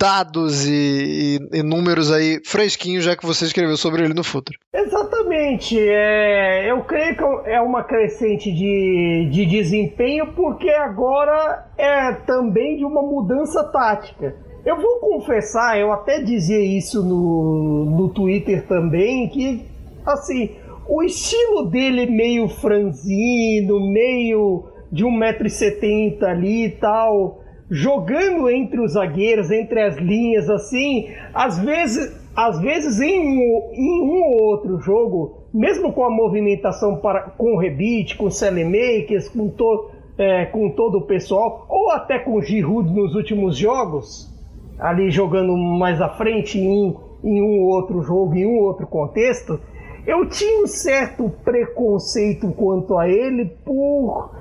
[0.00, 4.58] dados e, e, e números aí fresquinhos, já que você escreveu sobre ele no futuro.
[4.72, 5.78] Exatamente.
[5.78, 12.84] É, eu creio que é uma crescente de, de desempenho, porque agora é também de
[12.84, 14.34] uma mudança tática.
[14.64, 19.66] Eu vou confessar, eu até dizia isso no, no Twitter também, que
[20.04, 20.56] assim,
[20.90, 29.52] o estilo dele meio franzino, meio de 1,70m ali e tal, jogando entre os zagueiros,
[29.52, 35.44] entre as linhas, assim, às vezes, às vezes em um, em um ou outro jogo,
[35.54, 40.70] mesmo com a movimentação para, com o Rebite, com o Selemakers, com, to, é, com
[40.70, 44.28] todo o pessoal, ou até com o Giroud nos últimos jogos,
[44.76, 49.60] ali jogando mais à frente em em um outro jogo, em um outro contexto,
[50.06, 54.34] eu tinha um certo preconceito quanto a ele por,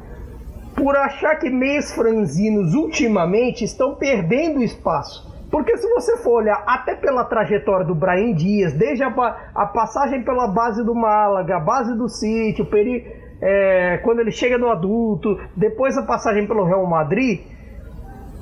[0.75, 5.27] por achar que meios franzinos ultimamente estão perdendo espaço.
[5.49, 9.09] Porque se você for olhar até pela trajetória do Brian Dias, desde a,
[9.55, 13.05] a passagem pela base do Málaga, a base do City, o peri,
[13.41, 17.41] é, quando ele chega no adulto, depois a passagem pelo Real Madrid,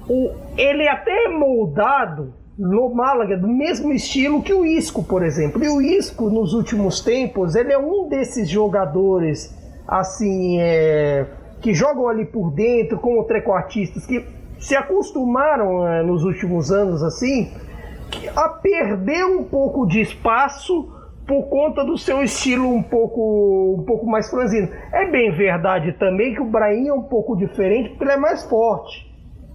[0.10, 5.63] o, ele até é moldado no Málaga do mesmo estilo que o Isco, por exemplo.
[5.63, 9.56] E o Isco, nos últimos tempos, ele é um desses jogadores
[9.88, 11.26] assim é,
[11.62, 14.26] que jogam ali por dentro como trequartistas que
[14.60, 17.52] se acostumaram é, nos últimos anos assim
[18.36, 20.91] a perder um pouco de espaço
[21.26, 24.70] por conta do seu estilo um pouco um pouco mais franzino.
[24.91, 28.43] É bem verdade também que o Brahim é um pouco diferente porque ele é mais
[28.43, 29.07] forte.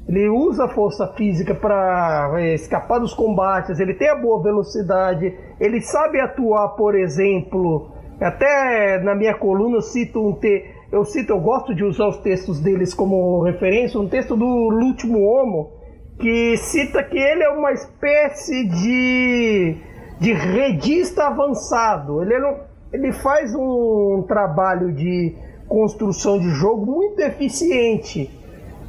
[0.09, 5.33] Ele usa a força física para é, escapar dos combates, ele tem a boa velocidade,
[5.61, 11.33] ele sabe atuar, por exemplo, até na minha coluna eu cito um te, eu cito,
[11.33, 15.71] eu gosto de usar os textos deles como referência, um texto do Último Homo,
[16.19, 19.77] que cita que ele é uma espécie de,
[20.21, 22.23] de redista avançado.
[22.23, 22.61] Ele, é
[22.93, 25.35] ele faz um trabalho de
[25.67, 28.42] construção de jogo muito eficiente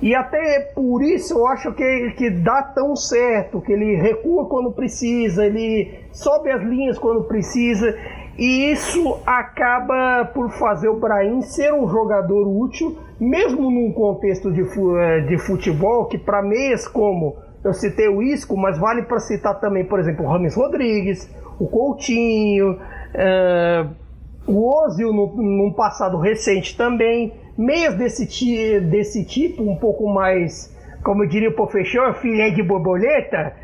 [0.04, 4.70] e até por isso eu acho que, que dá tão certo, que ele recua quando
[4.74, 7.98] precisa, ele sobe as linhas quando precisa.
[8.38, 14.60] E isso acaba por fazer o Brahim ser um jogador útil, mesmo num contexto de,
[14.62, 19.58] eh, de futebol, que para meias como eu citei o Isco, mas vale para citar
[19.62, 24.03] também, por exemplo, o Rames Rodrigues, o Coutinho, uh,
[24.48, 31.24] o Ozil no, num passado recente também meias desse, desse tipo, um pouco mais, como
[31.24, 33.56] eu diria o professor, filé de borboleta,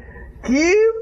[0.44, 1.00] que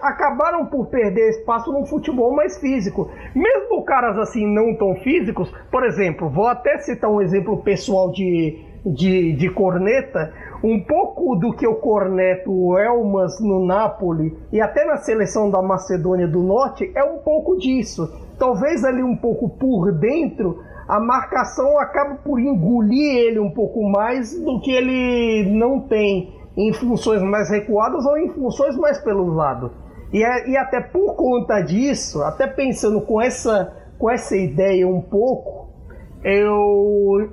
[0.00, 3.10] acabaram por perder espaço num futebol mais físico.
[3.34, 8.64] Mesmo caras assim não tão físicos, por exemplo, vou até citar um exemplo pessoal de,
[8.84, 14.84] de, de corneta, um pouco do que eu corneto o Elmas no Napoli e até
[14.84, 18.12] na seleção da Macedônia do Norte é um pouco disso.
[18.38, 24.38] Talvez ali um pouco por dentro a marcação acaba por engolir ele um pouco mais
[24.40, 29.72] do que ele não tem em funções mais recuadas ou em funções mais pelo lado.
[30.12, 35.00] E, é, e até por conta disso, até pensando com essa, com essa ideia um
[35.00, 35.68] pouco,
[36.22, 37.30] eu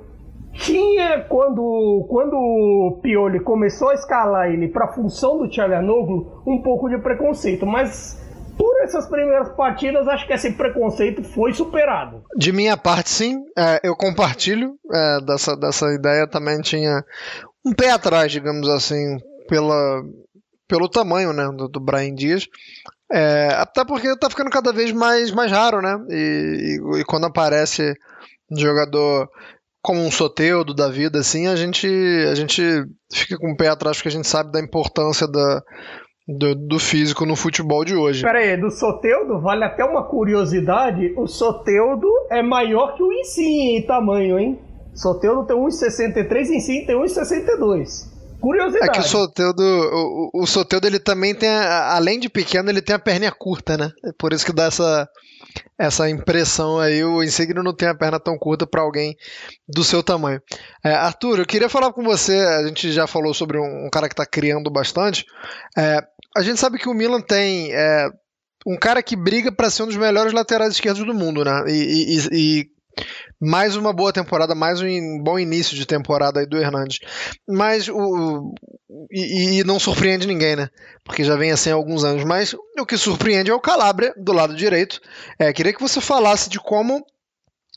[0.54, 6.62] tinha quando quando o Pioli começou a escalar ele para a função do Tchalianoglu um
[6.62, 8.22] pouco de preconceito, mas
[8.56, 12.22] por essas primeiras partidas, acho que esse preconceito foi superado.
[12.36, 13.44] De minha parte, sim.
[13.56, 16.26] É, eu compartilho é, dessa, dessa ideia.
[16.26, 17.04] Também tinha
[17.64, 20.02] um pé atrás, digamos assim, pela,
[20.68, 22.46] pelo tamanho né, do, do Brian Dias.
[23.12, 25.98] É, até porque tá ficando cada vez mais, mais raro, né?
[26.08, 27.94] E, e, e quando aparece
[28.50, 29.28] um jogador
[29.84, 31.86] como um Soteudo da vida, assim, a gente,
[32.30, 32.62] a gente
[33.12, 35.62] fica com o pé atrás porque a gente sabe da importância da,
[36.26, 38.22] do, do, físico no futebol de hoje.
[38.22, 43.76] Pera aí, do Soteudo, vale até uma curiosidade: o Soteudo é maior que o Insigne
[43.76, 44.58] em tamanho, hein?
[44.94, 48.14] Soteudo tem 1,63 e Insigne tem 1,62.
[48.40, 48.88] Curiosidade.
[48.88, 52.96] É que o Soteudo, o, o Soteudo ele também tem, além de pequeno, ele tem
[52.96, 53.90] a perninha curta, né?
[54.02, 55.06] É por isso que dá essa,
[55.78, 57.04] essa impressão aí.
[57.04, 59.16] O Insigne não tem a perna tão curta para alguém
[59.68, 60.40] do seu tamanho.
[60.84, 62.38] É, Arthur, eu queria falar com você.
[62.38, 65.24] A gente já falou sobre um, um cara que está criando bastante.
[65.76, 66.00] É,
[66.36, 68.08] a gente sabe que o Milan tem é,
[68.66, 71.64] um cara que briga para ser um dos melhores laterais esquerdos do mundo, né?
[71.68, 72.66] E, e, e,
[73.40, 77.00] mais uma boa temporada, mais um bom início de temporada aí do Hernandes.
[77.48, 78.54] Mas o.
[79.10, 80.68] E, e, não surpreende ninguém, né?
[81.04, 82.24] Porque já vem assim há alguns anos.
[82.24, 85.00] Mas o que surpreende é o Calabria, do lado direito.
[85.38, 87.04] É, queria que você falasse de como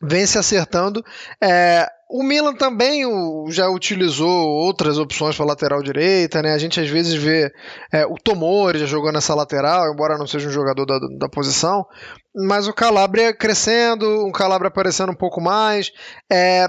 [0.02, 1.04] vem se acertando
[1.42, 6.54] é, o Milan também o, já utilizou outras opções para lateral direita, né?
[6.54, 7.52] A gente às vezes vê
[7.92, 11.86] é, o Tomori já jogou nessa lateral, embora não seja um jogador da, da posição,
[12.34, 15.92] mas o Calabria crescendo, o Calabria aparecendo um pouco mais.
[16.32, 16.68] É,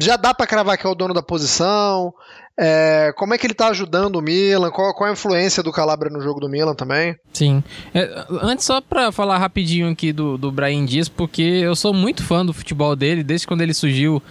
[0.00, 2.12] já dá para cravar que é o dono da posição.
[2.58, 4.70] É, como é que ele está ajudando o Milan?
[4.70, 7.14] Qual, qual, a influência do Calabria no jogo do Milan também?
[7.32, 7.62] Sim.
[7.94, 12.22] É, antes, só para falar rapidinho aqui do, do Brian Dias, porque eu sou muito
[12.22, 14.22] fã do futebol dele, desde quando ele surgiu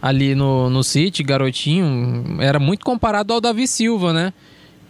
[0.00, 4.32] ali no, no City, garotinho, era muito comparado ao Davi Silva, né?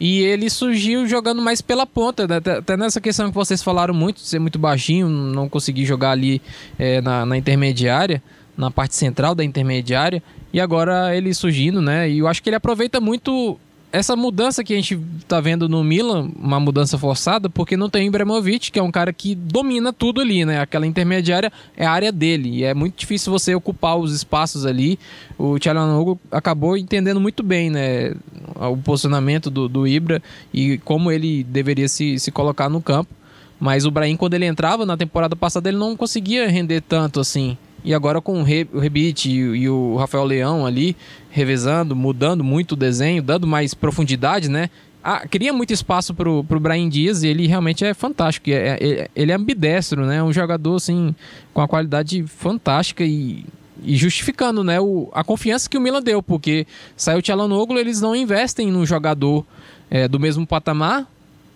[0.00, 2.36] E ele surgiu jogando mais pela ponta, né?
[2.36, 6.40] até nessa questão que vocês falaram muito, de ser muito baixinho, não conseguir jogar ali
[6.78, 8.22] é, na, na intermediária,
[8.56, 10.22] na parte central da intermediária.
[10.52, 12.08] E agora ele surgindo, né?
[12.08, 13.58] E eu acho que ele aproveita muito
[13.90, 18.04] essa mudança que a gente tá vendo no Milan, uma mudança forçada, porque não tem
[18.04, 20.60] o Ibrahimovic, que é um cara que domina tudo ali, né?
[20.60, 24.98] Aquela intermediária é a área dele, e é muito difícil você ocupar os espaços ali.
[25.38, 28.14] O Tchalanoglu acabou entendendo muito bem, né?
[28.56, 30.22] O posicionamento do, do Ibra
[30.52, 33.14] e como ele deveria se, se colocar no campo.
[33.58, 37.56] Mas o Brahim, quando ele entrava na temporada passada, ele não conseguia render tanto assim.
[37.88, 40.94] E agora com o, Re, o Rebite e, o Rafael Leão ali,
[41.30, 44.68] revezando, mudando muito o desenho, dando mais profundidade, né?
[45.02, 48.50] Ah, cria muito espaço pro, pro Brian Dias e ele realmente é fantástico.
[48.50, 50.22] É, é, ele é ambidestro, né?
[50.22, 51.16] Um jogador, assim,
[51.54, 53.46] com a qualidade fantástica e,
[53.82, 54.78] e justificando, né?
[54.78, 58.84] O, a confiança que o Milan deu, porque saiu o Tchalanoglu, eles não investem num
[58.84, 59.46] jogador
[59.90, 61.10] é, do mesmo patamar,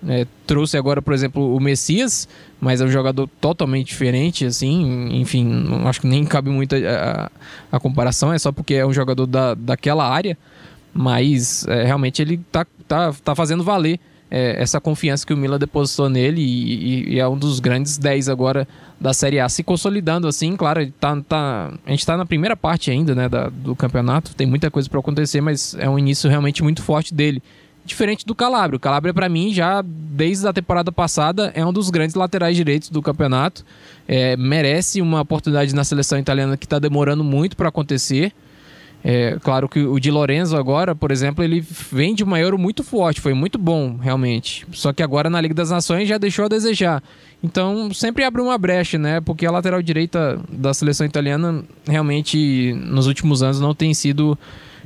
[0.09, 2.29] é, trouxe agora, por exemplo, o Messias,
[2.61, 7.77] mas é um jogador totalmente diferente, assim, enfim, acho que nem cabe muito a, a,
[7.77, 10.37] a, comparação, é só porque é um jogador da, daquela área,
[10.93, 15.59] mas é, realmente ele tá, tá, tá fazendo valer é, essa confiança que o Milan
[15.59, 18.67] depositou nele e, e, é um dos grandes 10 agora
[18.99, 22.91] da Série A, se consolidando assim, claro, tá, tá, a gente está na primeira parte
[22.91, 26.63] ainda, né, da, do campeonato, tem muita coisa para acontecer, mas é um início realmente
[26.63, 27.43] muito forte dele
[27.85, 28.77] diferente do Calabria.
[28.77, 32.91] O Calabria, para mim, já desde a temporada passada, é um dos grandes laterais direitos
[32.91, 33.65] do campeonato.
[34.07, 38.33] É, merece uma oportunidade na seleção italiana que está demorando muito para acontecer.
[39.05, 42.85] É, claro que o Di Lorenzo agora, por exemplo, ele vem de uma Euro muito
[42.85, 44.65] forte, foi muito bom, realmente.
[44.73, 47.03] Só que agora na Liga das Nações já deixou a desejar.
[47.43, 49.21] Então sempre abre uma brecha, né?
[49.21, 54.39] Porque a lateral direita da seleção italiana realmente nos últimos anos não tem sido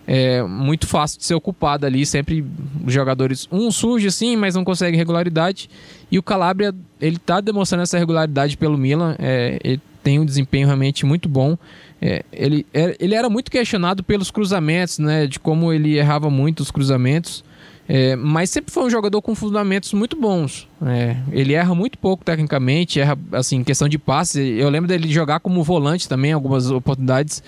[0.07, 2.07] é, muito fácil de ser ocupada ali.
[2.07, 2.45] Sempre
[2.85, 5.69] os jogadores, um surge assim, mas não consegue regularidade.
[6.11, 9.17] E o Calabria, ele tá demonstrando essa regularidade pelo Milan.
[9.19, 11.59] É, ele tem um desempenho realmente muito bom.
[12.01, 15.27] É, ele, é, ele era muito questionado pelos cruzamentos, né?
[15.27, 17.45] De como ele errava muito os cruzamentos.
[17.89, 20.69] É, mas sempre foi um jogador com fundamentos muito bons.
[20.85, 24.41] É, ele erra muito pouco tecnicamente, erra assim, questão de passe.
[24.41, 27.43] Eu lembro dele jogar como volante também, algumas oportunidades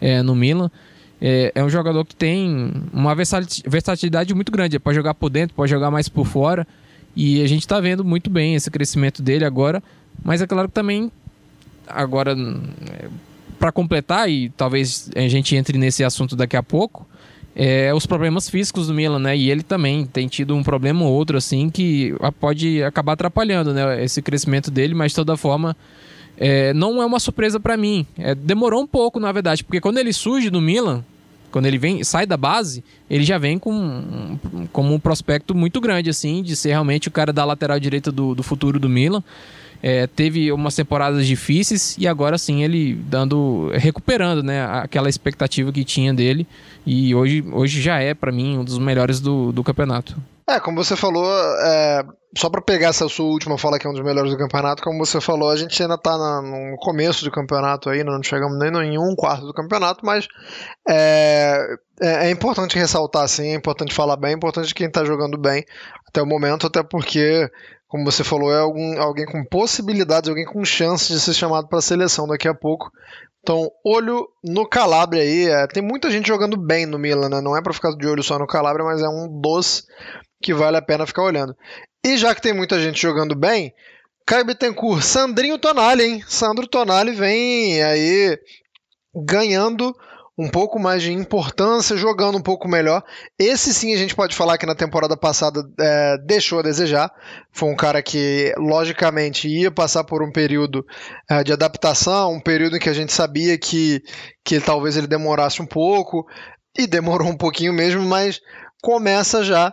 [0.00, 0.70] é, no Milan.
[1.20, 4.78] É, é um jogador que tem uma versatilidade muito grande.
[4.78, 6.66] Pode jogar por dentro, pode jogar mais por fora.
[7.16, 9.82] E a gente está vendo muito bem esse crescimento dele agora.
[10.22, 11.10] Mas é claro que também,
[11.86, 13.08] agora, é,
[13.58, 17.06] para completar, e talvez a gente entre nesse assunto daqui a pouco,
[17.56, 19.36] é, os problemas físicos do Milan, né?
[19.36, 24.04] E ele também tem tido um problema ou outro, assim, que pode acabar atrapalhando né,
[24.04, 25.76] esse crescimento dele, mas de toda forma
[26.36, 28.06] é, não é uma surpresa para mim.
[28.18, 31.04] É, demorou um pouco, na verdade, porque quando ele surge do Milan,
[31.50, 34.36] quando ele vem, sai da base, ele já vem com
[34.72, 38.34] como um prospecto muito grande, assim, de ser realmente o cara da lateral direita do,
[38.34, 39.22] do futuro do Milan.
[39.80, 45.84] É, teve umas temporadas difíceis e agora sim ele dando recuperando né aquela expectativa que
[45.84, 46.46] tinha dele
[46.86, 50.82] e hoje, hoje já é para mim um dos melhores do, do campeonato é, como
[50.82, 51.26] você falou,
[51.60, 52.04] é,
[52.36, 55.04] só para pegar essa sua última fala que é um dos melhores do campeonato, como
[55.04, 58.94] você falou, a gente ainda tá na, no começo do campeonato aí, não chegamos nem
[58.94, 60.28] em um quarto do campeonato, mas
[60.88, 65.38] é, é, é importante ressaltar, sim, é importante falar bem, é importante quem tá jogando
[65.38, 65.64] bem
[66.06, 67.50] até o momento, até porque,
[67.88, 71.78] como você falou, é algum, alguém com possibilidades, alguém com chance de ser chamado para
[71.78, 72.90] a seleção daqui a pouco.
[73.44, 75.46] Então, olho no Calabria aí.
[75.46, 77.42] É, tem muita gente jogando bem no Milan, né?
[77.42, 79.84] Não é para ficar de olho só no Calabria, mas é um dos
[80.44, 81.56] que vale a pena ficar olhando.
[82.04, 83.72] E já que tem muita gente jogando bem,
[84.26, 86.24] Caio Bittencourt, Sandrinho Tonali, hein?
[86.28, 88.38] Sandro Tonali vem aí
[89.14, 89.96] ganhando
[90.36, 93.02] um pouco mais de importância, jogando um pouco melhor.
[93.38, 97.10] Esse sim a gente pode falar que na temporada passada é, deixou a desejar.
[97.50, 100.84] Foi um cara que, logicamente, ia passar por um período
[101.30, 104.02] é, de adaptação, um período em que a gente sabia que,
[104.44, 106.26] que talvez ele demorasse um pouco,
[106.76, 108.40] e demorou um pouquinho mesmo, mas
[108.82, 109.72] começa já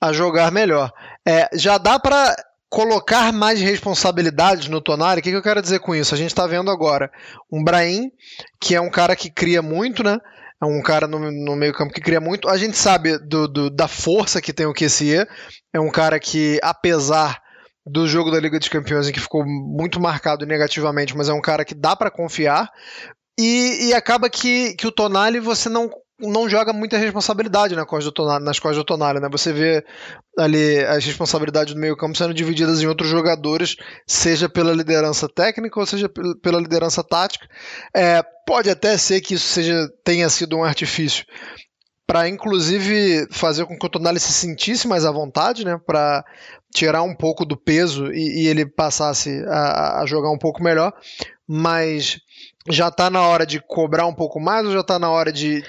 [0.00, 0.92] a jogar melhor.
[1.26, 2.34] É, já dá para
[2.68, 5.20] colocar mais responsabilidades no Tonari.
[5.20, 6.14] O que, que eu quero dizer com isso?
[6.14, 7.10] A gente está vendo agora
[7.52, 8.10] um Brahim,
[8.60, 10.18] que é um cara que cria muito, né?
[10.62, 12.48] é um cara no, no meio campo que cria muito.
[12.48, 15.26] A gente sabe do, do, da força que tem o QCE.
[15.72, 17.40] É um cara que, apesar
[17.86, 21.40] do jogo da Liga dos Campeões, em que ficou muito marcado negativamente, mas é um
[21.40, 22.70] cara que dá para confiar.
[23.38, 25.90] E, e, acaba que, que o Tonali você não
[26.20, 29.28] não joga muita responsabilidade na costas do Tonali, nas costas do Tonali, né?
[29.30, 29.84] Você vê
[30.38, 35.86] ali as responsabilidades do meio-campo sendo divididas em outros jogadores, seja pela liderança técnica ou
[35.86, 36.10] seja
[36.42, 37.46] pela liderança tática.
[37.94, 41.24] É, pode até ser que isso seja, tenha sido um artifício
[42.10, 45.78] para inclusive fazer com que o Tonali se sentisse mais à vontade, né?
[45.86, 46.24] Para
[46.74, 50.92] tirar um pouco do peso e, e ele passasse a, a jogar um pouco melhor,
[51.48, 52.18] mas
[52.68, 55.62] já está na hora de cobrar um pouco mais ou já está na hora de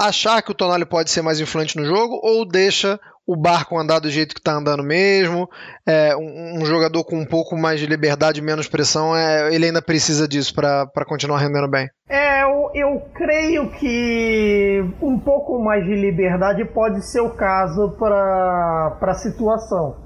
[0.00, 4.00] achar que o Tonali pode ser mais influente no jogo ou deixa o barco andar
[4.00, 5.48] do jeito que está andando mesmo?
[5.86, 9.82] É, um, um, jogador com um pouco mais de liberdade, menos pressão, é, ele ainda
[9.82, 11.88] precisa disso para continuar rendendo bem?
[12.08, 18.98] É, eu, eu creio que um pouco mais de liberdade pode ser o caso para
[19.00, 19.96] a situação.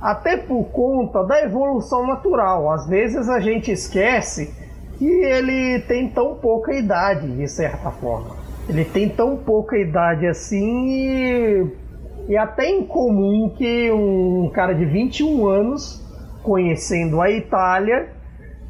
[0.00, 2.72] Até por conta da evolução natural.
[2.72, 4.54] Às vezes a gente esquece
[4.96, 8.39] que ele tem tão pouca idade, de certa forma.
[8.70, 11.66] Ele tem tão pouca idade assim e,
[12.28, 16.00] e até incomum que um cara de 21 anos,
[16.44, 18.10] conhecendo a Itália,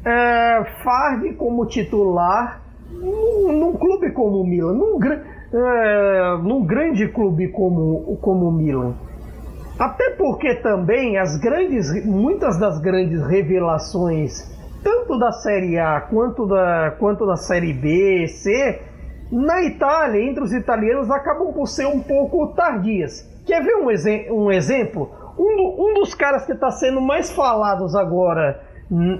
[0.03, 7.49] é, farde como titular num, num, clube como o Milan, num, é, num grande clube
[7.49, 8.95] como, como o Milan.
[9.77, 14.49] Até porque também as grandes, muitas das grandes revelações,
[14.83, 18.81] tanto da Série A quanto da, quanto da Série B, C,
[19.31, 23.27] na Itália, entre os italianos, acabam por ser um pouco tardias.
[23.45, 25.09] Quer ver um, exe um exemplo?
[25.37, 28.61] Um, do, um, dos caras que está sendo mais falados agora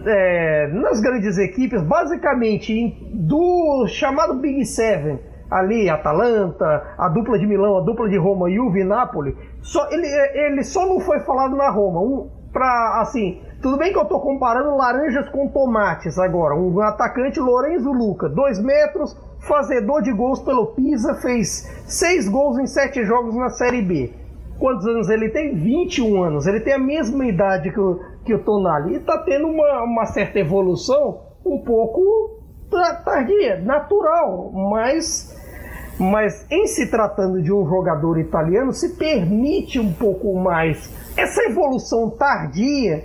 [0.05, 7.78] é, nas grandes equipes, basicamente do chamado Big Seven, ali, Atalanta, a dupla de Milão,
[7.78, 11.70] a dupla de Roma, Juve e Napoli, só, ele, ele só não foi falado na
[11.70, 12.01] Roma.
[12.01, 16.55] Um, pra, assim, tudo bem que eu estou comparando laranjas com tomates agora.
[16.55, 22.68] Um atacante Lorenzo Luca, 2 metros, fazedor de gols pelo Pisa, fez seis gols em
[22.68, 24.14] sete jogos na Série B.
[24.60, 25.56] Quantos anos ele tem?
[25.56, 26.46] 21 anos.
[26.46, 28.94] Ele tem a mesma idade que o, que o Tonali.
[28.94, 32.39] E está tendo uma, uma certa evolução um pouco
[33.04, 35.36] tardia, natural, mas,
[36.00, 42.10] mas em se tratando de um jogador italiano, se permite um pouco mais essa evolução
[42.12, 43.04] tardia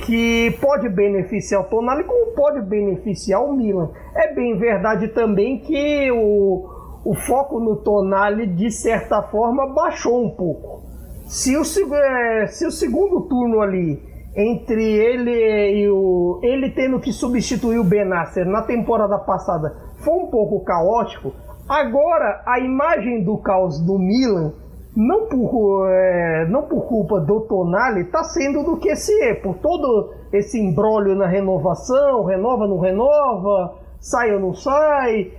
[0.00, 3.90] que pode beneficiar o Tonali como pode beneficiar o Milan.
[4.14, 6.68] É bem verdade também que o,
[7.04, 10.82] o foco no Tonali, de certa forma, baixou um pouco.
[11.26, 11.62] Se o,
[11.94, 14.02] é, se o segundo turno ali,
[14.36, 16.40] entre ele e o.
[16.42, 21.32] ele tendo que substituir o Benasser na temporada passada, foi um pouco caótico,
[21.68, 24.52] agora a imagem do caos do Milan
[24.96, 29.56] não por, é, não por culpa do Tonali, está sendo do que se é, por
[29.56, 35.32] todo esse embrólio na renovação, renova, não renova, sai ou não sai.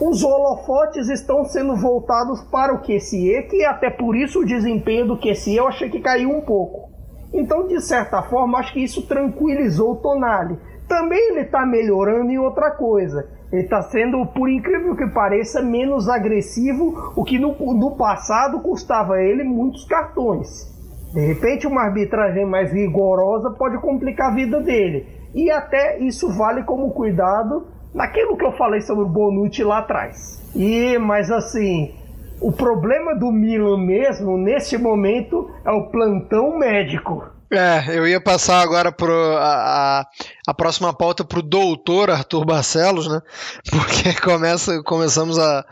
[0.00, 5.18] Os holofotes estão sendo voltados para o QSE, que até por isso o desempenho do
[5.18, 6.88] QSE eu achei que caiu um pouco.
[7.34, 10.58] Então, de certa forma, acho que isso tranquilizou o Tonali.
[10.88, 16.08] Também ele está melhorando em outra coisa ele está sendo, por incrível que pareça, menos
[16.08, 20.70] agressivo, o que no, no passado custava ele muitos cartões.
[21.12, 25.06] De repente, uma arbitragem mais rigorosa pode complicar a vida dele.
[25.34, 30.40] E até isso vale como cuidado naquilo que eu falei sobre o Bonucci lá atrás.
[30.54, 31.92] E, mas assim,
[32.40, 37.39] o problema do Milan mesmo, neste momento, é o plantão médico.
[37.52, 40.04] É, eu ia passar agora pro, a,
[40.46, 43.20] a, próxima pauta para o doutor Arthur Barcelos, né?
[43.68, 45.64] Porque começa, começamos a,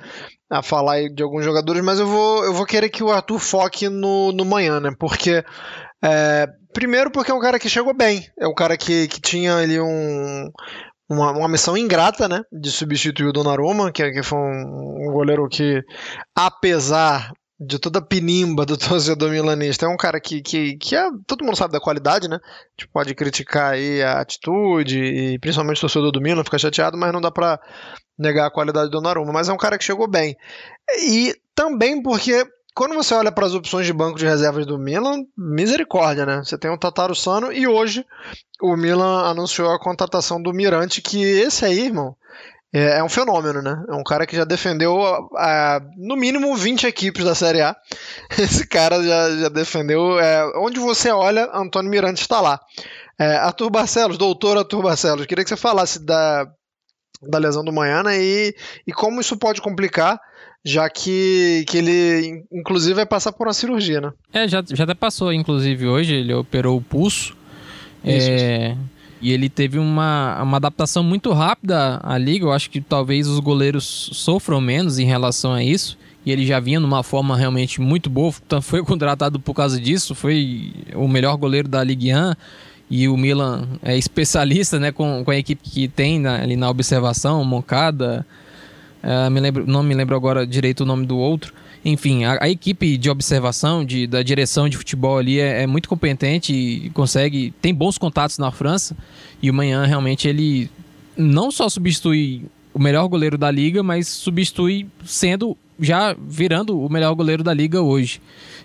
[0.51, 3.89] a falar de alguns jogadores, mas eu vou, eu vou querer que o Arthur foque
[3.89, 4.91] no, no manhã, né?
[4.99, 5.45] Porque.
[6.03, 9.57] É, primeiro, porque é um cara que chegou bem, é um cara que, que tinha
[9.57, 10.49] ali um,
[11.09, 12.43] uma, uma missão ingrata, né?
[12.53, 15.81] De substituir o Donnarumma, que, que foi um, um goleiro que,
[16.37, 19.87] apesar de toda a pinimba do torcedor milanista.
[19.87, 22.37] É um cara que, que, que é, todo mundo sabe da qualidade, né?
[22.37, 26.97] A gente pode criticar aí a atitude, e principalmente o torcedor do Milan fica chateado,
[26.97, 27.61] mas não dá para
[28.19, 29.33] negar a qualidade do Donnarumma.
[29.33, 30.37] Mas é um cara que chegou bem.
[31.03, 32.47] E também porque
[32.79, 36.45] quando você olha para as opções de banco de reservas do Milan, misericórdia, né?
[36.45, 38.07] Você tem o Tataru Sano e hoje
[38.63, 42.15] o Milan anunciou a contratação do Mirante, que esse aí, irmão,
[42.73, 43.83] é, é, um fenômeno, né?
[43.89, 44.99] É um cara que já defendeu
[45.97, 47.75] no mínimo 20 equipes da Série A.
[48.39, 50.19] Esse cara já, já defendeu.
[50.21, 52.61] É, onde você olha, Antônio Mirante está lá.
[53.19, 56.47] É, Arthur Barcelos, doutor Arthur Barcelos, queria que você falasse da,
[57.23, 58.23] da lesão do manhã, né?
[58.23, 58.55] E,
[58.87, 60.21] e como isso pode complicar,
[60.65, 64.13] já que, que ele, inclusive, vai passar por uma cirurgia, né?
[64.33, 67.37] É, já, já até passou, inclusive, hoje, ele operou o pulso.
[68.05, 68.79] Isso, é, isso.
[69.21, 72.45] E ele teve uma, uma adaptação muito rápida à liga.
[72.45, 75.99] Eu acho que talvez os goleiros sofram menos em relação a isso.
[76.25, 78.33] E ele já vinha numa forma realmente muito boa.
[78.63, 80.15] Foi contratado por causa disso.
[80.15, 82.35] Foi o melhor goleiro da Ligue 1
[82.91, 86.71] e o Milan é especialista né, com, com a equipe que tem na, ali na
[86.71, 88.27] observação, Moncada,
[89.03, 91.53] uh, me lembro, não me lembro agora direito o nome do outro.
[91.85, 95.89] Enfim, a, a equipe de observação de, da direção de futebol ali é, é, muito
[95.89, 98.97] competente e consegue, tem bons contatos na França.
[99.41, 100.71] E o Manhã realmente ele
[101.17, 107.15] não só substitui o melhor goleiro da liga, mas substitui sendo já virando o melhor
[107.15, 108.21] goleiro da liga hoje.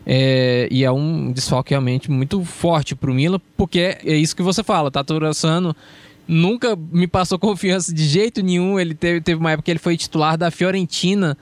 [0.05, 4.41] É, e é um desfalque realmente muito forte para o Milan, porque é, isso que
[4.41, 5.75] você fala, Tato Rossano
[6.27, 8.79] nunca me passou confiança de jeito nenhum.
[8.79, 11.37] Ele teve, teve uma época que ele foi titular da Fiorentina.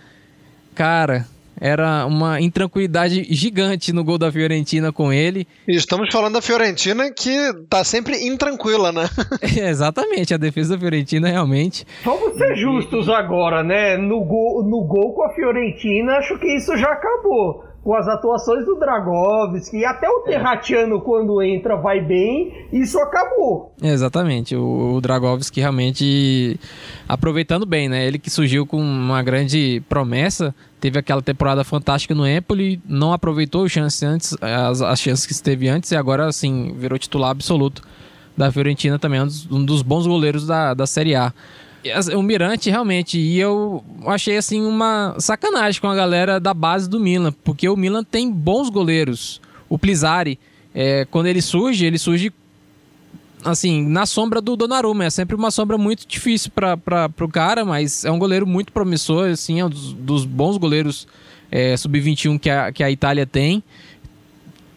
[0.76, 1.28] Cara,
[1.62, 5.48] era uma intranquilidade gigante no gol da Fiorentina com ele.
[5.68, 7.38] E estamos falando da Fiorentina que
[7.70, 9.08] tá sempre intranquila, né?
[9.40, 11.86] é, exatamente, a defesa da Fiorentina realmente.
[12.04, 13.96] Vamos ser justos agora, né?
[13.96, 18.66] No gol, no gol com a Fiorentina, acho que isso já acabou com as atuações
[18.66, 23.74] do Dragovski e até o Terratiano quando entra vai bem, isso acabou.
[23.82, 26.60] Exatamente, o, o Dragovski realmente
[27.08, 28.06] aproveitando bem, né?
[28.06, 33.64] Ele que surgiu com uma grande promessa, teve aquela temporada fantástica no Empoli, não aproveitou
[33.64, 37.84] as chances antes, as, as chances que esteve antes e agora assim virou titular absoluto
[38.36, 41.32] da Fiorentina também, um dos, um dos bons goleiros da, da Série A
[42.16, 47.00] o Mirante realmente, e eu achei assim uma sacanagem com a galera da base do
[47.00, 49.42] Milan, porque o Milan tem bons goleiros.
[49.68, 50.38] O Plizari,
[50.76, 52.32] é, quando ele surge, ele surge
[53.44, 58.06] assim, na sombra do Donnarumma, é sempre uma sombra muito difícil para o cara, mas
[58.06, 61.08] é um goleiro muito promissor, assim, é um dos, dos bons goleiros
[61.52, 63.64] é, sub-21 que a, que a Itália tem.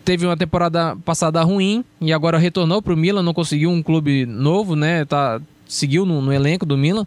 [0.05, 4.27] Teve uma temporada passada ruim e agora retornou para o Milan, não conseguiu um clube
[4.27, 5.05] novo, né?
[5.05, 7.07] Tá, seguiu no, no elenco do Milan.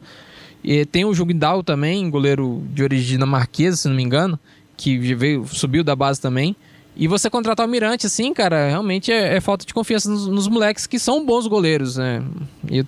[0.63, 4.39] E tem o Jugdal também, goleiro de origem dinamarquesa, se não me engano,
[4.75, 6.55] que veio, subiu da base também.
[6.99, 10.47] E você contratar o Mirante, assim, cara, realmente é, é falta de confiança nos, nos,
[10.47, 12.23] moleques que são bons goleiros, né?
[12.67, 12.83] E o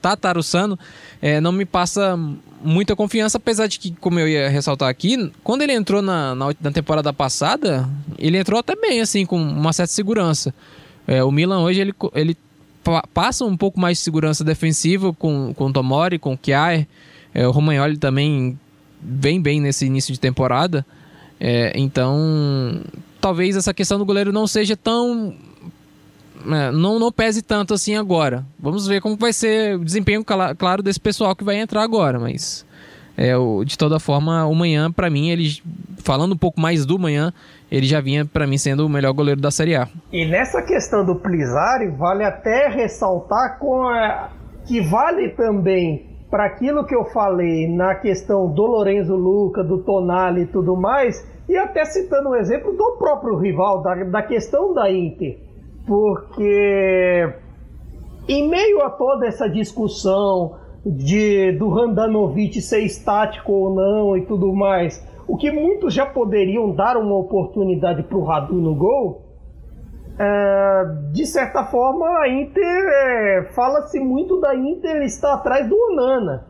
[0.00, 0.78] Tatarussano
[1.20, 2.18] é, não me passa
[2.62, 6.54] muita confiança, apesar de que, como eu ia ressaltar aqui, quando ele entrou na, na,
[6.58, 7.86] na temporada passada,
[8.18, 10.54] ele entrou até bem, assim, com uma certa segurança.
[11.06, 12.36] É, o Milan hoje, ele, ele
[13.12, 16.86] passa um pouco mais de segurança defensiva com, com o Tomori, com o Kjaer.
[17.34, 18.58] É, o Romagnoli também
[19.02, 20.86] vem bem nesse início de temporada.
[21.38, 22.80] É, então,
[23.24, 25.34] talvez essa questão do goleiro não seja tão.
[26.46, 28.44] É, não, não pese tanto assim agora.
[28.58, 32.66] Vamos ver como vai ser o desempenho, claro, desse pessoal que vai entrar agora, mas.
[33.16, 35.62] É, o, de toda forma, o Manhã, para mim, ele
[35.98, 37.32] falando um pouco mais do Manhã,
[37.70, 39.88] ele já vinha para mim sendo o melhor goleiro da Série A.
[40.12, 44.30] E nessa questão do Plizari, vale até ressaltar a,
[44.66, 50.42] que vale também para aquilo que eu falei na questão do Lorenzo Luca, do Tonali
[50.42, 54.90] e tudo mais, e até citando um exemplo do próprio rival, da, da questão da
[54.90, 55.38] Inter.
[55.86, 57.34] Porque
[58.28, 64.52] em meio a toda essa discussão de do Randanovic ser estático ou não e tudo
[64.52, 69.22] mais, o que muitos já poderiam dar uma oportunidade para o Radu no gol,
[70.18, 76.46] é, de certa forma a Inter é, fala-se muito da Inter estar atrás do Onana,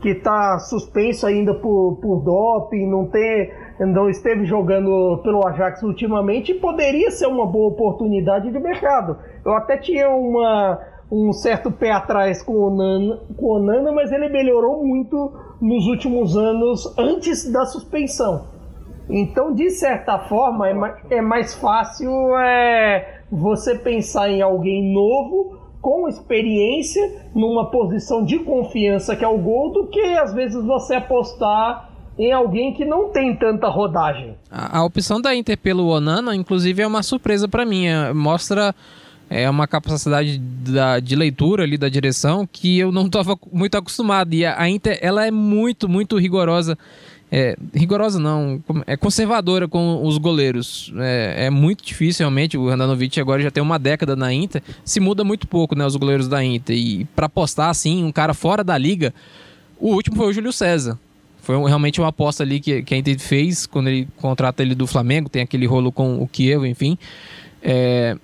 [0.00, 3.52] que está suspenso ainda por, por doping, não, tem,
[3.86, 9.16] não esteve jogando pelo Ajax ultimamente e poderia ser uma boa oportunidade de mercado.
[9.44, 10.78] Eu até tinha uma
[11.12, 15.30] um certo pé atrás com o Onana, com o mas ele melhorou muito
[15.60, 18.46] nos últimos anos antes da suspensão.
[19.10, 25.58] Então, de certa forma, é mais, é mais fácil é, você pensar em alguém novo,
[25.82, 27.02] com experiência,
[27.34, 32.32] numa posição de confiança que é o gol, do que às vezes você apostar em
[32.32, 34.34] alguém que não tem tanta rodagem.
[34.50, 37.86] A, a opção da Inter pelo Onana, inclusive, é uma surpresa para mim.
[37.86, 38.74] É, mostra
[39.32, 44.34] é uma capacidade da, de leitura ali da direção que eu não estava muito acostumado.
[44.34, 46.76] E a Inter, ela é muito, muito rigorosa.
[47.34, 50.92] É, rigorosa não, é conservadora com os goleiros.
[50.98, 52.58] É, é muito difícil realmente.
[52.58, 54.62] O Randanovic agora já tem uma década na Inter.
[54.84, 56.76] Se muda muito pouco, né, os goleiros da Inter.
[56.76, 59.14] E para apostar assim, um cara fora da liga,
[59.80, 60.98] o último foi o Júlio César.
[61.42, 64.86] Foi realmente uma aposta ali que, que a Inter fez quando ele contrata ele do
[64.86, 65.28] Flamengo.
[65.28, 66.96] Tem aquele rolo com o Kiev, enfim.
[67.60, 68.16] É,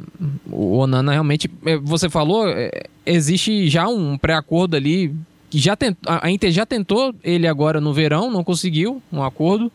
[0.51, 2.71] o Onana realmente, é, você falou, é,
[3.05, 5.15] existe já um pré-acordo ali
[5.51, 9.73] já tent, a Inter já tentou ele agora no verão, não conseguiu um acordo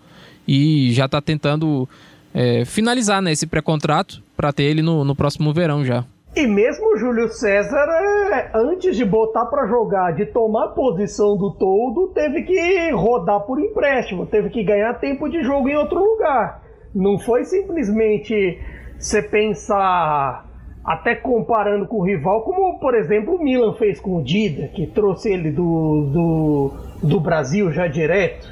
[0.47, 1.89] e já está tentando
[2.33, 6.05] é, finalizar né, esse pré-contrato para ter ele no, no próximo verão já.
[6.35, 7.85] E mesmo o Júlio César,
[8.31, 13.59] é, antes de botar para jogar, de tomar posição do todo, teve que rodar por
[13.59, 16.63] empréstimo, teve que ganhar tempo de jogo em outro lugar.
[16.93, 18.59] Não foi simplesmente
[18.97, 20.49] você pensar,
[20.83, 24.87] até comparando com o rival, como por exemplo o Milan fez com o Dida, que
[24.87, 26.71] trouxe ele do, do,
[27.07, 28.51] do Brasil já direto.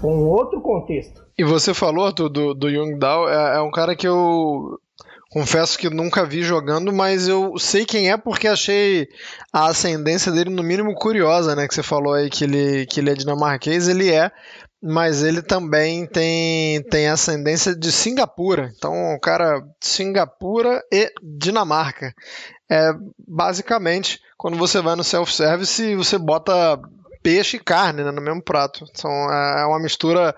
[0.00, 1.22] Foi um outro contexto.
[1.38, 4.78] E você falou do, do, Young Dao, é, é um cara que eu
[5.32, 9.08] Confesso que nunca vi jogando, mas eu sei quem é porque achei
[9.50, 11.66] a ascendência dele no mínimo curiosa, né?
[11.66, 14.30] Que você falou aí que ele, que ele é dinamarquês, ele é,
[14.82, 18.70] mas ele também tem, tem ascendência de Singapura.
[18.76, 22.12] Então, o cara Singapura e Dinamarca.
[22.70, 22.92] É
[23.26, 26.78] basicamente quando você vai no self-service você bota
[27.22, 28.84] peixe e carne né, no mesmo prato.
[28.90, 30.34] Então, é uma mistura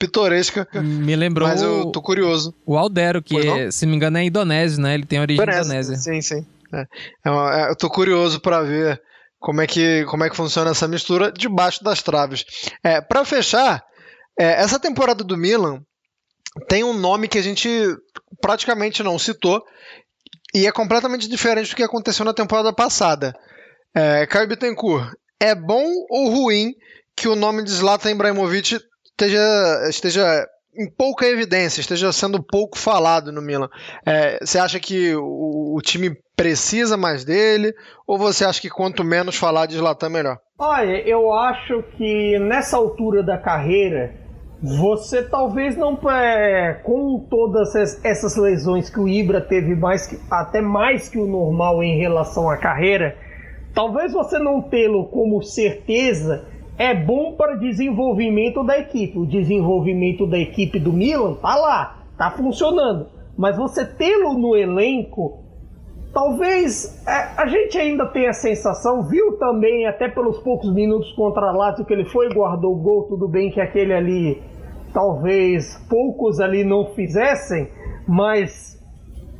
[0.00, 0.66] pitoresca.
[0.82, 1.46] Me lembrou.
[1.46, 2.54] Mas eu tô curioso.
[2.64, 4.94] O Aldero, que é, se não me engano é indonésio, né?
[4.94, 5.96] Ele tem origem indonésia.
[5.96, 6.46] Sim, sim.
[6.72, 6.80] É.
[6.80, 9.00] É, é eu tô curioso para ver
[9.38, 12.44] como é, que, como é que funciona essa mistura debaixo das traves.
[12.82, 13.84] É, para fechar,
[14.38, 15.82] é, essa temporada do Milan
[16.66, 17.68] tem um nome que a gente
[18.40, 19.62] praticamente não citou
[20.54, 23.34] e é completamente diferente do que aconteceu na temporada passada.
[23.94, 26.72] É, Caio Bittencourt, é bom ou ruim
[27.16, 28.80] que o nome de Zlatan Ibrahimovic
[29.20, 33.68] esteja, esteja em pouca evidência, esteja sendo pouco falado no Milan.
[34.06, 37.74] É, você acha que o, o, time precisa mais dele
[38.06, 40.38] ou você acha que quanto menos falar de Zlatan melhor?
[40.58, 44.14] Olha, eu acho que nessa altura da carreira
[44.62, 50.60] você talvez não é, com todas essas lesões que o Ibra teve mais que, até
[50.60, 53.16] mais que o normal em relação à carreira,
[53.74, 56.46] talvez você não tê-lo como certeza
[56.80, 59.18] é bom para desenvolvimento da equipe.
[59.18, 63.06] O desenvolvimento da equipe do Milan tá lá, tá funcionando.
[63.36, 65.40] Mas você tê-lo no elenco,
[66.10, 71.50] talvez é, a gente ainda tenha a sensação, viu também até pelos poucos minutos contra
[71.50, 74.42] a Lazio que ele foi e guardou o gol, tudo bem que aquele ali
[74.94, 77.68] talvez poucos ali não fizessem,
[78.08, 78.80] mas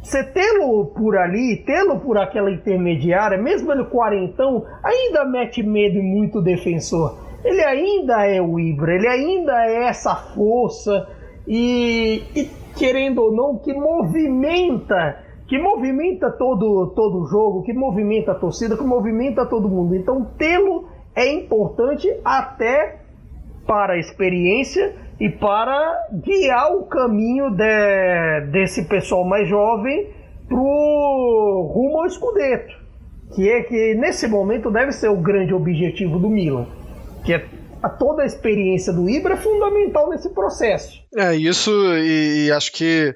[0.02, 6.02] você tê-lo por ali, tê-lo por aquela intermediária, mesmo ele quarentão, ainda mete medo em
[6.02, 11.08] muito defensor ele ainda é o Ibra, ele ainda é essa força
[11.46, 18.32] e, e querendo ou não, que movimenta, que movimenta todo, todo o jogo, que movimenta
[18.32, 19.94] a torcida, que movimenta todo mundo.
[19.94, 23.00] Então tê-lo é importante até
[23.66, 30.08] para a experiência e para guiar o caminho de, desse pessoal mais jovem
[30.48, 32.74] pro rumo ao escudeto,
[33.34, 36.66] que é que nesse momento deve ser o grande objetivo do Milan
[37.24, 37.48] que é
[37.82, 41.02] a toda a experiência do Ibra é fundamental nesse processo.
[41.16, 43.14] É isso, e, e, acho que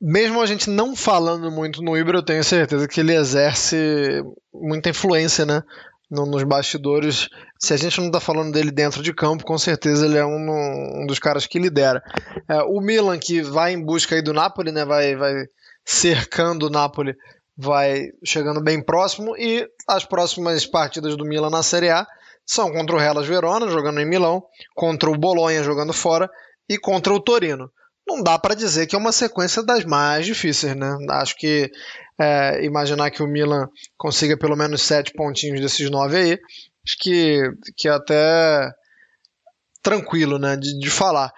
[0.00, 4.90] mesmo a gente não falando muito no Ibra, eu tenho certeza que ele exerce muita
[4.90, 5.62] influência, né?
[6.08, 7.28] No, nos bastidores.
[7.58, 11.02] Se a gente não está falando dele dentro de campo, com certeza ele é um,
[11.02, 12.02] um dos caras que lidera.
[12.48, 14.84] É, o Milan, que vai em busca aí do Napoli, né?
[14.84, 15.46] Vai, vai
[15.84, 17.16] cercando o Napoli,
[17.56, 19.36] vai chegando bem próximo.
[19.36, 22.06] E as próximas partidas do Milan na Série A
[22.46, 24.42] são contra o Hellas Verona, jogando em Milão,
[24.74, 26.30] contra o Bolonha, jogando fora,
[26.68, 27.70] e contra o Torino.
[28.06, 30.96] Não dá para dizer que é uma sequência das mais difíceis, né?
[31.10, 31.70] Acho que
[32.20, 37.50] é, imaginar que o Milan consiga pelo menos sete pontinhos desses nove aí, acho que,
[37.76, 38.70] que é até
[39.82, 40.56] tranquilo, né?
[40.56, 41.32] De, de falar.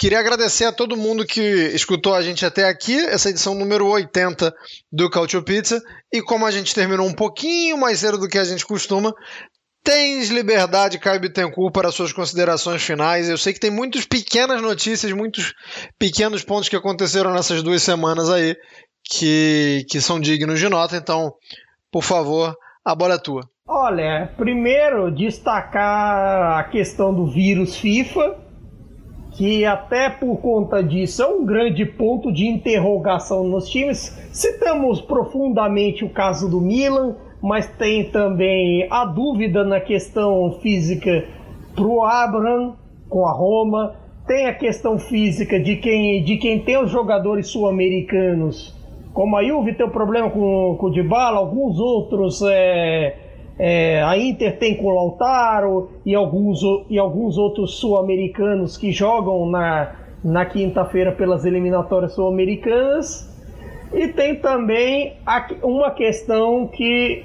[0.00, 4.52] Queria agradecer a todo mundo que escutou a gente até aqui, essa edição número 80
[4.90, 5.80] do Cautio Pizza.
[6.12, 9.14] E como a gente terminou um pouquinho mais cedo do que a gente costuma,
[9.82, 13.28] Tens liberdade, Caio Bittencourt, para suas considerações finais.
[13.28, 15.54] Eu sei que tem muitas pequenas notícias, muitos
[15.98, 18.54] pequenos pontos que aconteceram nessas duas semanas aí
[19.02, 20.96] que, que são dignos de nota.
[20.96, 21.32] Então,
[21.90, 22.54] por favor,
[22.84, 23.42] a bola é tua.
[23.66, 28.36] Olha, primeiro destacar a questão do vírus FIFA,
[29.32, 34.14] que até por conta disso é um grande ponto de interrogação nos times.
[34.32, 41.24] Citamos profundamente o caso do Milan mas tem também a dúvida na questão física
[41.74, 42.74] para o Abraham
[43.08, 43.94] com a Roma,
[44.26, 48.76] tem a questão física de quem, de quem tem os jogadores sul-americanos,
[49.12, 53.16] como a Juve tem o problema com, com o Dybala, alguns outros é,
[53.58, 59.50] é, a Inter tem com o Lautaro e alguns, e alguns outros sul-americanos que jogam
[59.50, 63.29] na, na quinta-feira pelas eliminatórias sul-americanas.
[63.92, 65.16] E tem também
[65.62, 67.24] uma questão que,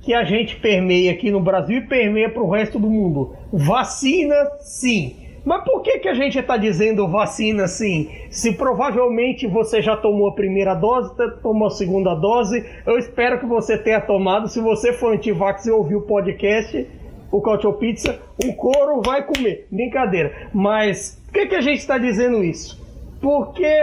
[0.00, 3.36] que a gente permeia aqui no Brasil e permeia para o resto do mundo.
[3.52, 5.16] Vacina, sim.
[5.44, 8.08] Mas por que, que a gente está dizendo vacina sim?
[8.30, 11.12] Se provavelmente você já tomou a primeira dose,
[11.42, 14.48] tomou a segunda dose, eu espero que você tenha tomado.
[14.48, 16.86] Se você for antivax e ouviu o podcast,
[17.30, 19.66] o Cautio Pizza, o couro vai comer.
[19.70, 20.48] Brincadeira.
[20.54, 22.80] Mas por que, que a gente está dizendo isso?
[23.20, 23.74] Porque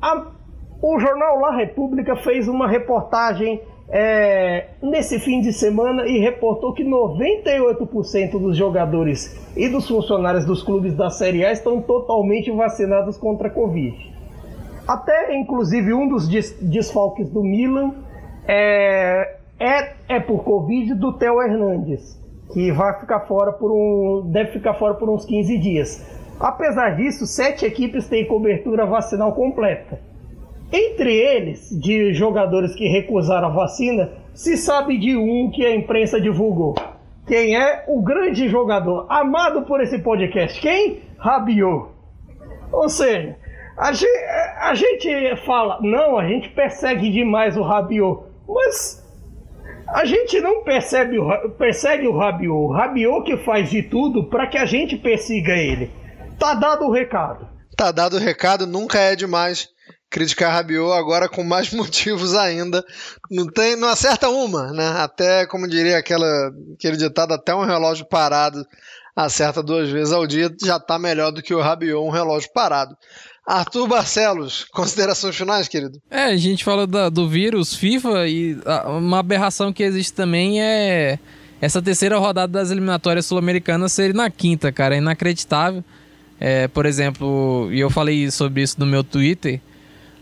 [0.00, 0.26] a,
[0.82, 6.84] o jornal La República fez uma reportagem é, nesse fim de semana e reportou que
[6.84, 13.46] 98% dos jogadores e dos funcionários dos clubes da Série A estão totalmente vacinados contra
[13.46, 14.12] a Covid.
[14.88, 17.94] Até, inclusive, um dos desfalques do Milan
[18.48, 22.20] é, é, é por Covid do Theo Hernandes,
[22.52, 26.04] que vai ficar fora por um, deve ficar fora por uns 15 dias.
[26.40, 30.11] Apesar disso, sete equipes têm cobertura vacinal completa.
[30.72, 36.18] Entre eles, de jogadores que recusaram a vacina, se sabe de um que a imprensa
[36.18, 36.74] divulgou.
[37.26, 40.58] Quem é o grande jogador amado por esse podcast?
[40.60, 41.02] Quem?
[41.18, 41.90] Rabiot.
[42.72, 43.36] Ou seja,
[43.76, 44.24] a gente,
[44.60, 49.06] a gente fala, não, a gente persegue demais o Rabiot, mas
[49.88, 52.50] a gente não percebe o, persegue o Rabiot.
[52.50, 55.90] O Rabiot que faz de tudo para que a gente persiga ele.
[56.38, 57.46] Tá dado o recado.
[57.76, 59.71] Tá dado o recado, nunca é demais
[60.12, 62.84] criticar Rabiot agora com mais motivos ainda.
[63.30, 64.86] Não tem, não acerta uma, né?
[64.98, 68.64] Até, como diria aquela, aquele ditado, até um relógio parado
[69.14, 72.96] acerta duas vezes ao dia, já está melhor do que o Rabiot, um relógio parado.
[73.46, 75.98] Arthur Barcelos, considerações finais, querido?
[76.10, 78.56] É, a gente fala da, do vírus FIFA e
[78.86, 81.18] uma aberração que existe também é
[81.60, 85.84] essa terceira rodada das eliminatórias sul-americanas ser na quinta, cara, é inacreditável.
[86.40, 89.60] É, por exemplo, e eu falei sobre isso no meu Twitter,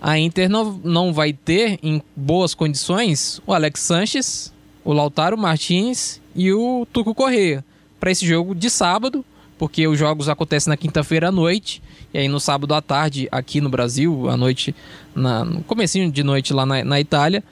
[0.01, 4.53] a Inter não, não vai ter em boas condições o Alex Sanches,
[4.85, 7.65] o Lautaro Martins e o Tuco Correia
[7.99, 9.25] para esse jogo de sábado,
[9.59, 11.83] porque os jogos acontecem na quinta-feira à noite
[12.15, 14.75] e aí no sábado à tarde aqui no Brasil, à noite,
[15.15, 17.45] na, no comecinho de noite lá na, na Itália,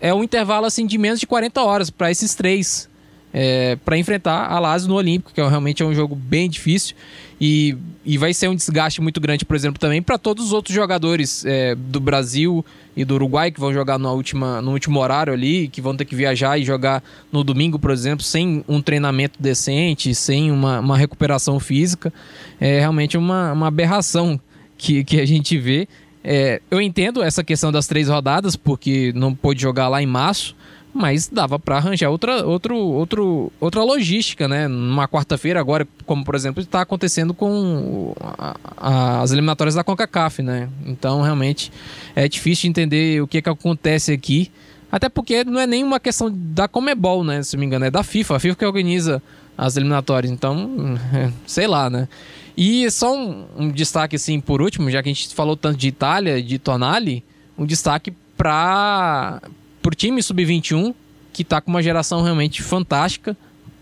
[0.00, 2.88] é um intervalo assim de menos de 40 horas para esses três
[3.32, 6.96] é, para enfrentar a Lazio no Olímpico, que é, realmente é um jogo bem difícil
[7.40, 7.74] e,
[8.04, 11.42] e vai ser um desgaste muito grande, por exemplo, também para todos os outros jogadores
[11.46, 12.64] é, do Brasil
[12.94, 16.04] e do Uruguai que vão jogar na última, no último horário ali, que vão ter
[16.04, 20.98] que viajar e jogar no domingo, por exemplo, sem um treinamento decente, sem uma, uma
[20.98, 22.12] recuperação física.
[22.60, 24.38] É realmente uma, uma aberração
[24.76, 25.88] que, que a gente vê.
[26.22, 30.54] É, eu entendo essa questão das três rodadas, porque não pôde jogar lá em março,
[30.92, 34.66] mas dava para arranjar outra, outro, outro, outra logística, né?
[34.66, 40.42] Numa quarta-feira agora, como por exemplo está acontecendo com a, a, as eliminatórias da CONCACAF,
[40.42, 40.68] né?
[40.84, 41.72] Então realmente
[42.14, 44.50] é difícil de entender o que, que acontece aqui,
[44.90, 47.42] até porque não é nem uma questão da Comebol, né?
[47.42, 49.22] Se me engano, é da FIFA, a FIFA que organiza
[49.56, 50.98] as eliminatórias, então
[51.46, 52.08] sei lá, né?
[52.56, 55.88] E só um, um destaque assim por último, já que a gente falou tanto de
[55.88, 57.22] Itália, de Tonali,
[57.56, 59.40] um destaque para
[59.82, 60.94] pro time sub-21,
[61.32, 63.36] que está com uma geração realmente fantástica.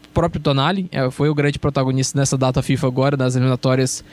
[0.06, 4.04] O próprio Tonali é, foi o grande protagonista nessa data FIFA agora, das eliminatórias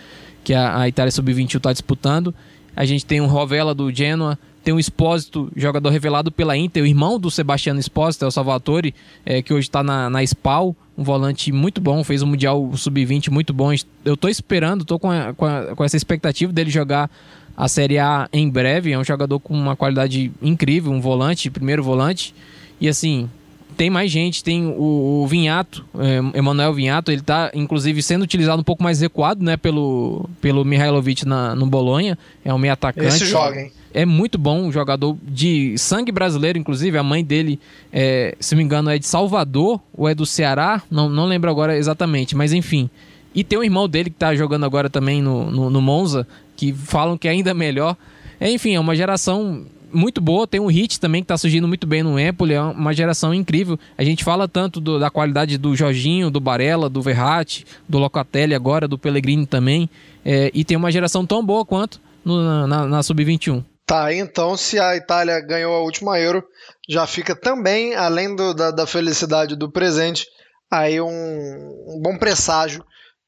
[0.44, 2.34] que a, a Itália sub-21 está disputando.
[2.76, 6.88] A gente tem um Rovella do Genoa, tem um Espósito, jogador revelado pela Inter, o
[6.88, 11.04] irmão do Sebastiano Espósito, é o Salvatore, é, que hoje está na, na SPAL, um
[11.04, 13.72] volante muito bom, fez um Mundial Sub-20 muito bom.
[14.04, 17.12] Eu estou esperando, estou com, com, com essa expectativa dele jogar
[17.56, 18.91] a Série A em breve.
[18.91, 22.34] É um jogador com uma qualidade incrível, um volante, primeiro volante.
[22.80, 23.30] E assim,
[23.76, 28.60] tem mais gente, tem o, o Vinhato, é, Emanuel Vinhato, ele está inclusive sendo utilizado
[28.62, 33.08] um pouco mais recuado, né, pelo, pelo Mihailovic na, no Bolonha, é um meio atacante.
[33.08, 33.72] Esse joga, hein?
[33.93, 37.60] É muito bom, um jogador de sangue brasileiro, inclusive, a mãe dele,
[37.93, 41.49] é, se não me engano, é de Salvador ou é do Ceará, não, não lembro
[41.49, 42.89] agora exatamente, mas enfim.
[43.34, 46.74] E tem um irmão dele que está jogando agora também no, no, no Monza, que
[46.74, 47.95] falam que é ainda melhor.
[48.39, 50.45] É, enfim, é uma geração muito boa.
[50.45, 52.53] Tem um Hit também que está surgindo muito bem no Empoli.
[52.53, 53.80] É uma geração incrível.
[53.97, 58.53] A gente fala tanto do, da qualidade do Jorginho, do Barella, do Verratti, do Locatelli
[58.53, 59.89] agora, do Pellegrini também.
[60.24, 63.64] É, e tem uma geração tão boa quanto no, na, na Sub-21.
[63.86, 66.43] Tá, então se a Itália ganhou a última Euro,
[66.89, 70.26] já fica também, além do, da, da felicidade do presente,
[70.72, 72.84] aí um, um bom presságio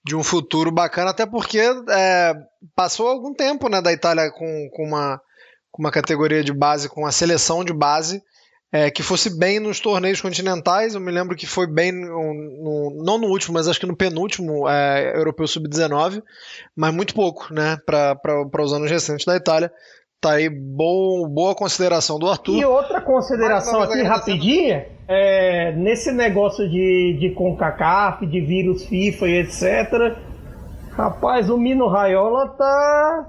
[0.08, 2.34] de um futuro bacana, até porque é,
[2.74, 5.22] passou algum tempo né, da Itália com, com, uma,
[5.70, 8.24] com uma categoria de base, com a seleção de base,
[8.72, 10.94] é, que fosse bem nos torneios continentais.
[10.94, 13.98] Eu me lembro que foi bem, no, no, não no último, mas acho que no
[13.98, 16.24] penúltimo é, Europeu Sub-19,
[16.74, 19.72] mas muito pouco né, para os anos recentes da Itália.
[20.20, 22.56] Tá aí bom, boa consideração do Arthur.
[22.56, 29.40] E outra consideração aqui rapidinha é, nesse negócio de, de CONCACAF, de vírus FIFA e
[29.42, 30.18] etc.
[30.94, 33.28] Rapaz, o Mino Raiola tá.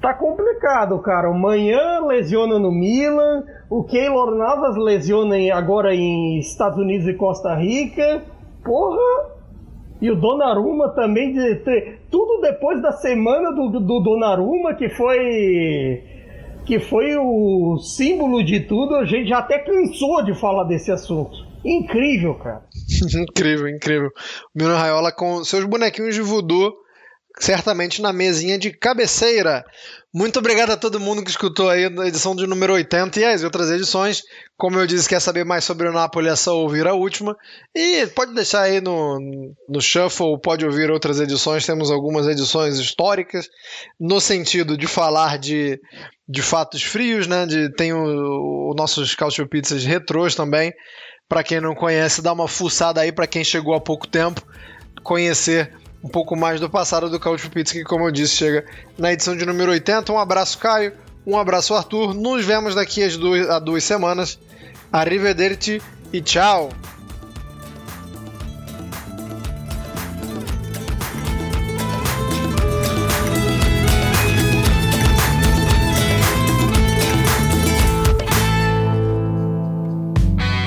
[0.00, 1.30] Tá complicado, cara.
[1.30, 7.54] O Manhã lesiona no Milan, o Keylor Navas lesiona agora em Estados Unidos e Costa
[7.54, 8.22] Rica.
[8.64, 9.37] Porra!
[10.00, 11.34] E o Donnarumma também,
[12.10, 16.02] tudo depois da semana do, do Donnarumma, que foi
[16.64, 21.34] que foi o símbolo de tudo, a gente já até cansou de falar desse assunto.
[21.64, 22.62] Incrível, cara.
[23.22, 24.10] incrível, incrível.
[24.54, 26.74] O Mino Raiola com seus bonequinhos de voodoo
[27.40, 29.64] certamente na mesinha de cabeceira.
[30.12, 33.44] Muito obrigado a todo mundo que escutou aí a edição de número 80 e as
[33.44, 34.22] outras edições.
[34.56, 37.36] Como eu disse, quer saber mais sobre o Napoli, é só ouvir a última.
[37.74, 39.18] E pode deixar aí no,
[39.68, 41.66] no Shuffle, pode ouvir outras edições.
[41.66, 43.50] Temos algumas edições históricas,
[44.00, 45.78] no sentido de falar de,
[46.26, 47.44] de fatos frios, né?
[47.44, 50.72] De, tem o, o nossos Cautio Pizzas retrôs também.
[51.28, 54.42] Para quem não conhece, dá uma fuçada aí para quem chegou há pouco tempo
[55.02, 58.64] conhecer um pouco mais do passado do Couch Pizza, que, como eu disse, chega
[58.96, 60.12] na edição de número 80.
[60.12, 60.92] Um abraço, Caio.
[61.26, 62.14] Um abraço, Arthur.
[62.14, 64.38] Nos vemos daqui a duas, a duas semanas.
[64.92, 65.82] Arrivederci
[66.12, 66.70] e tchau!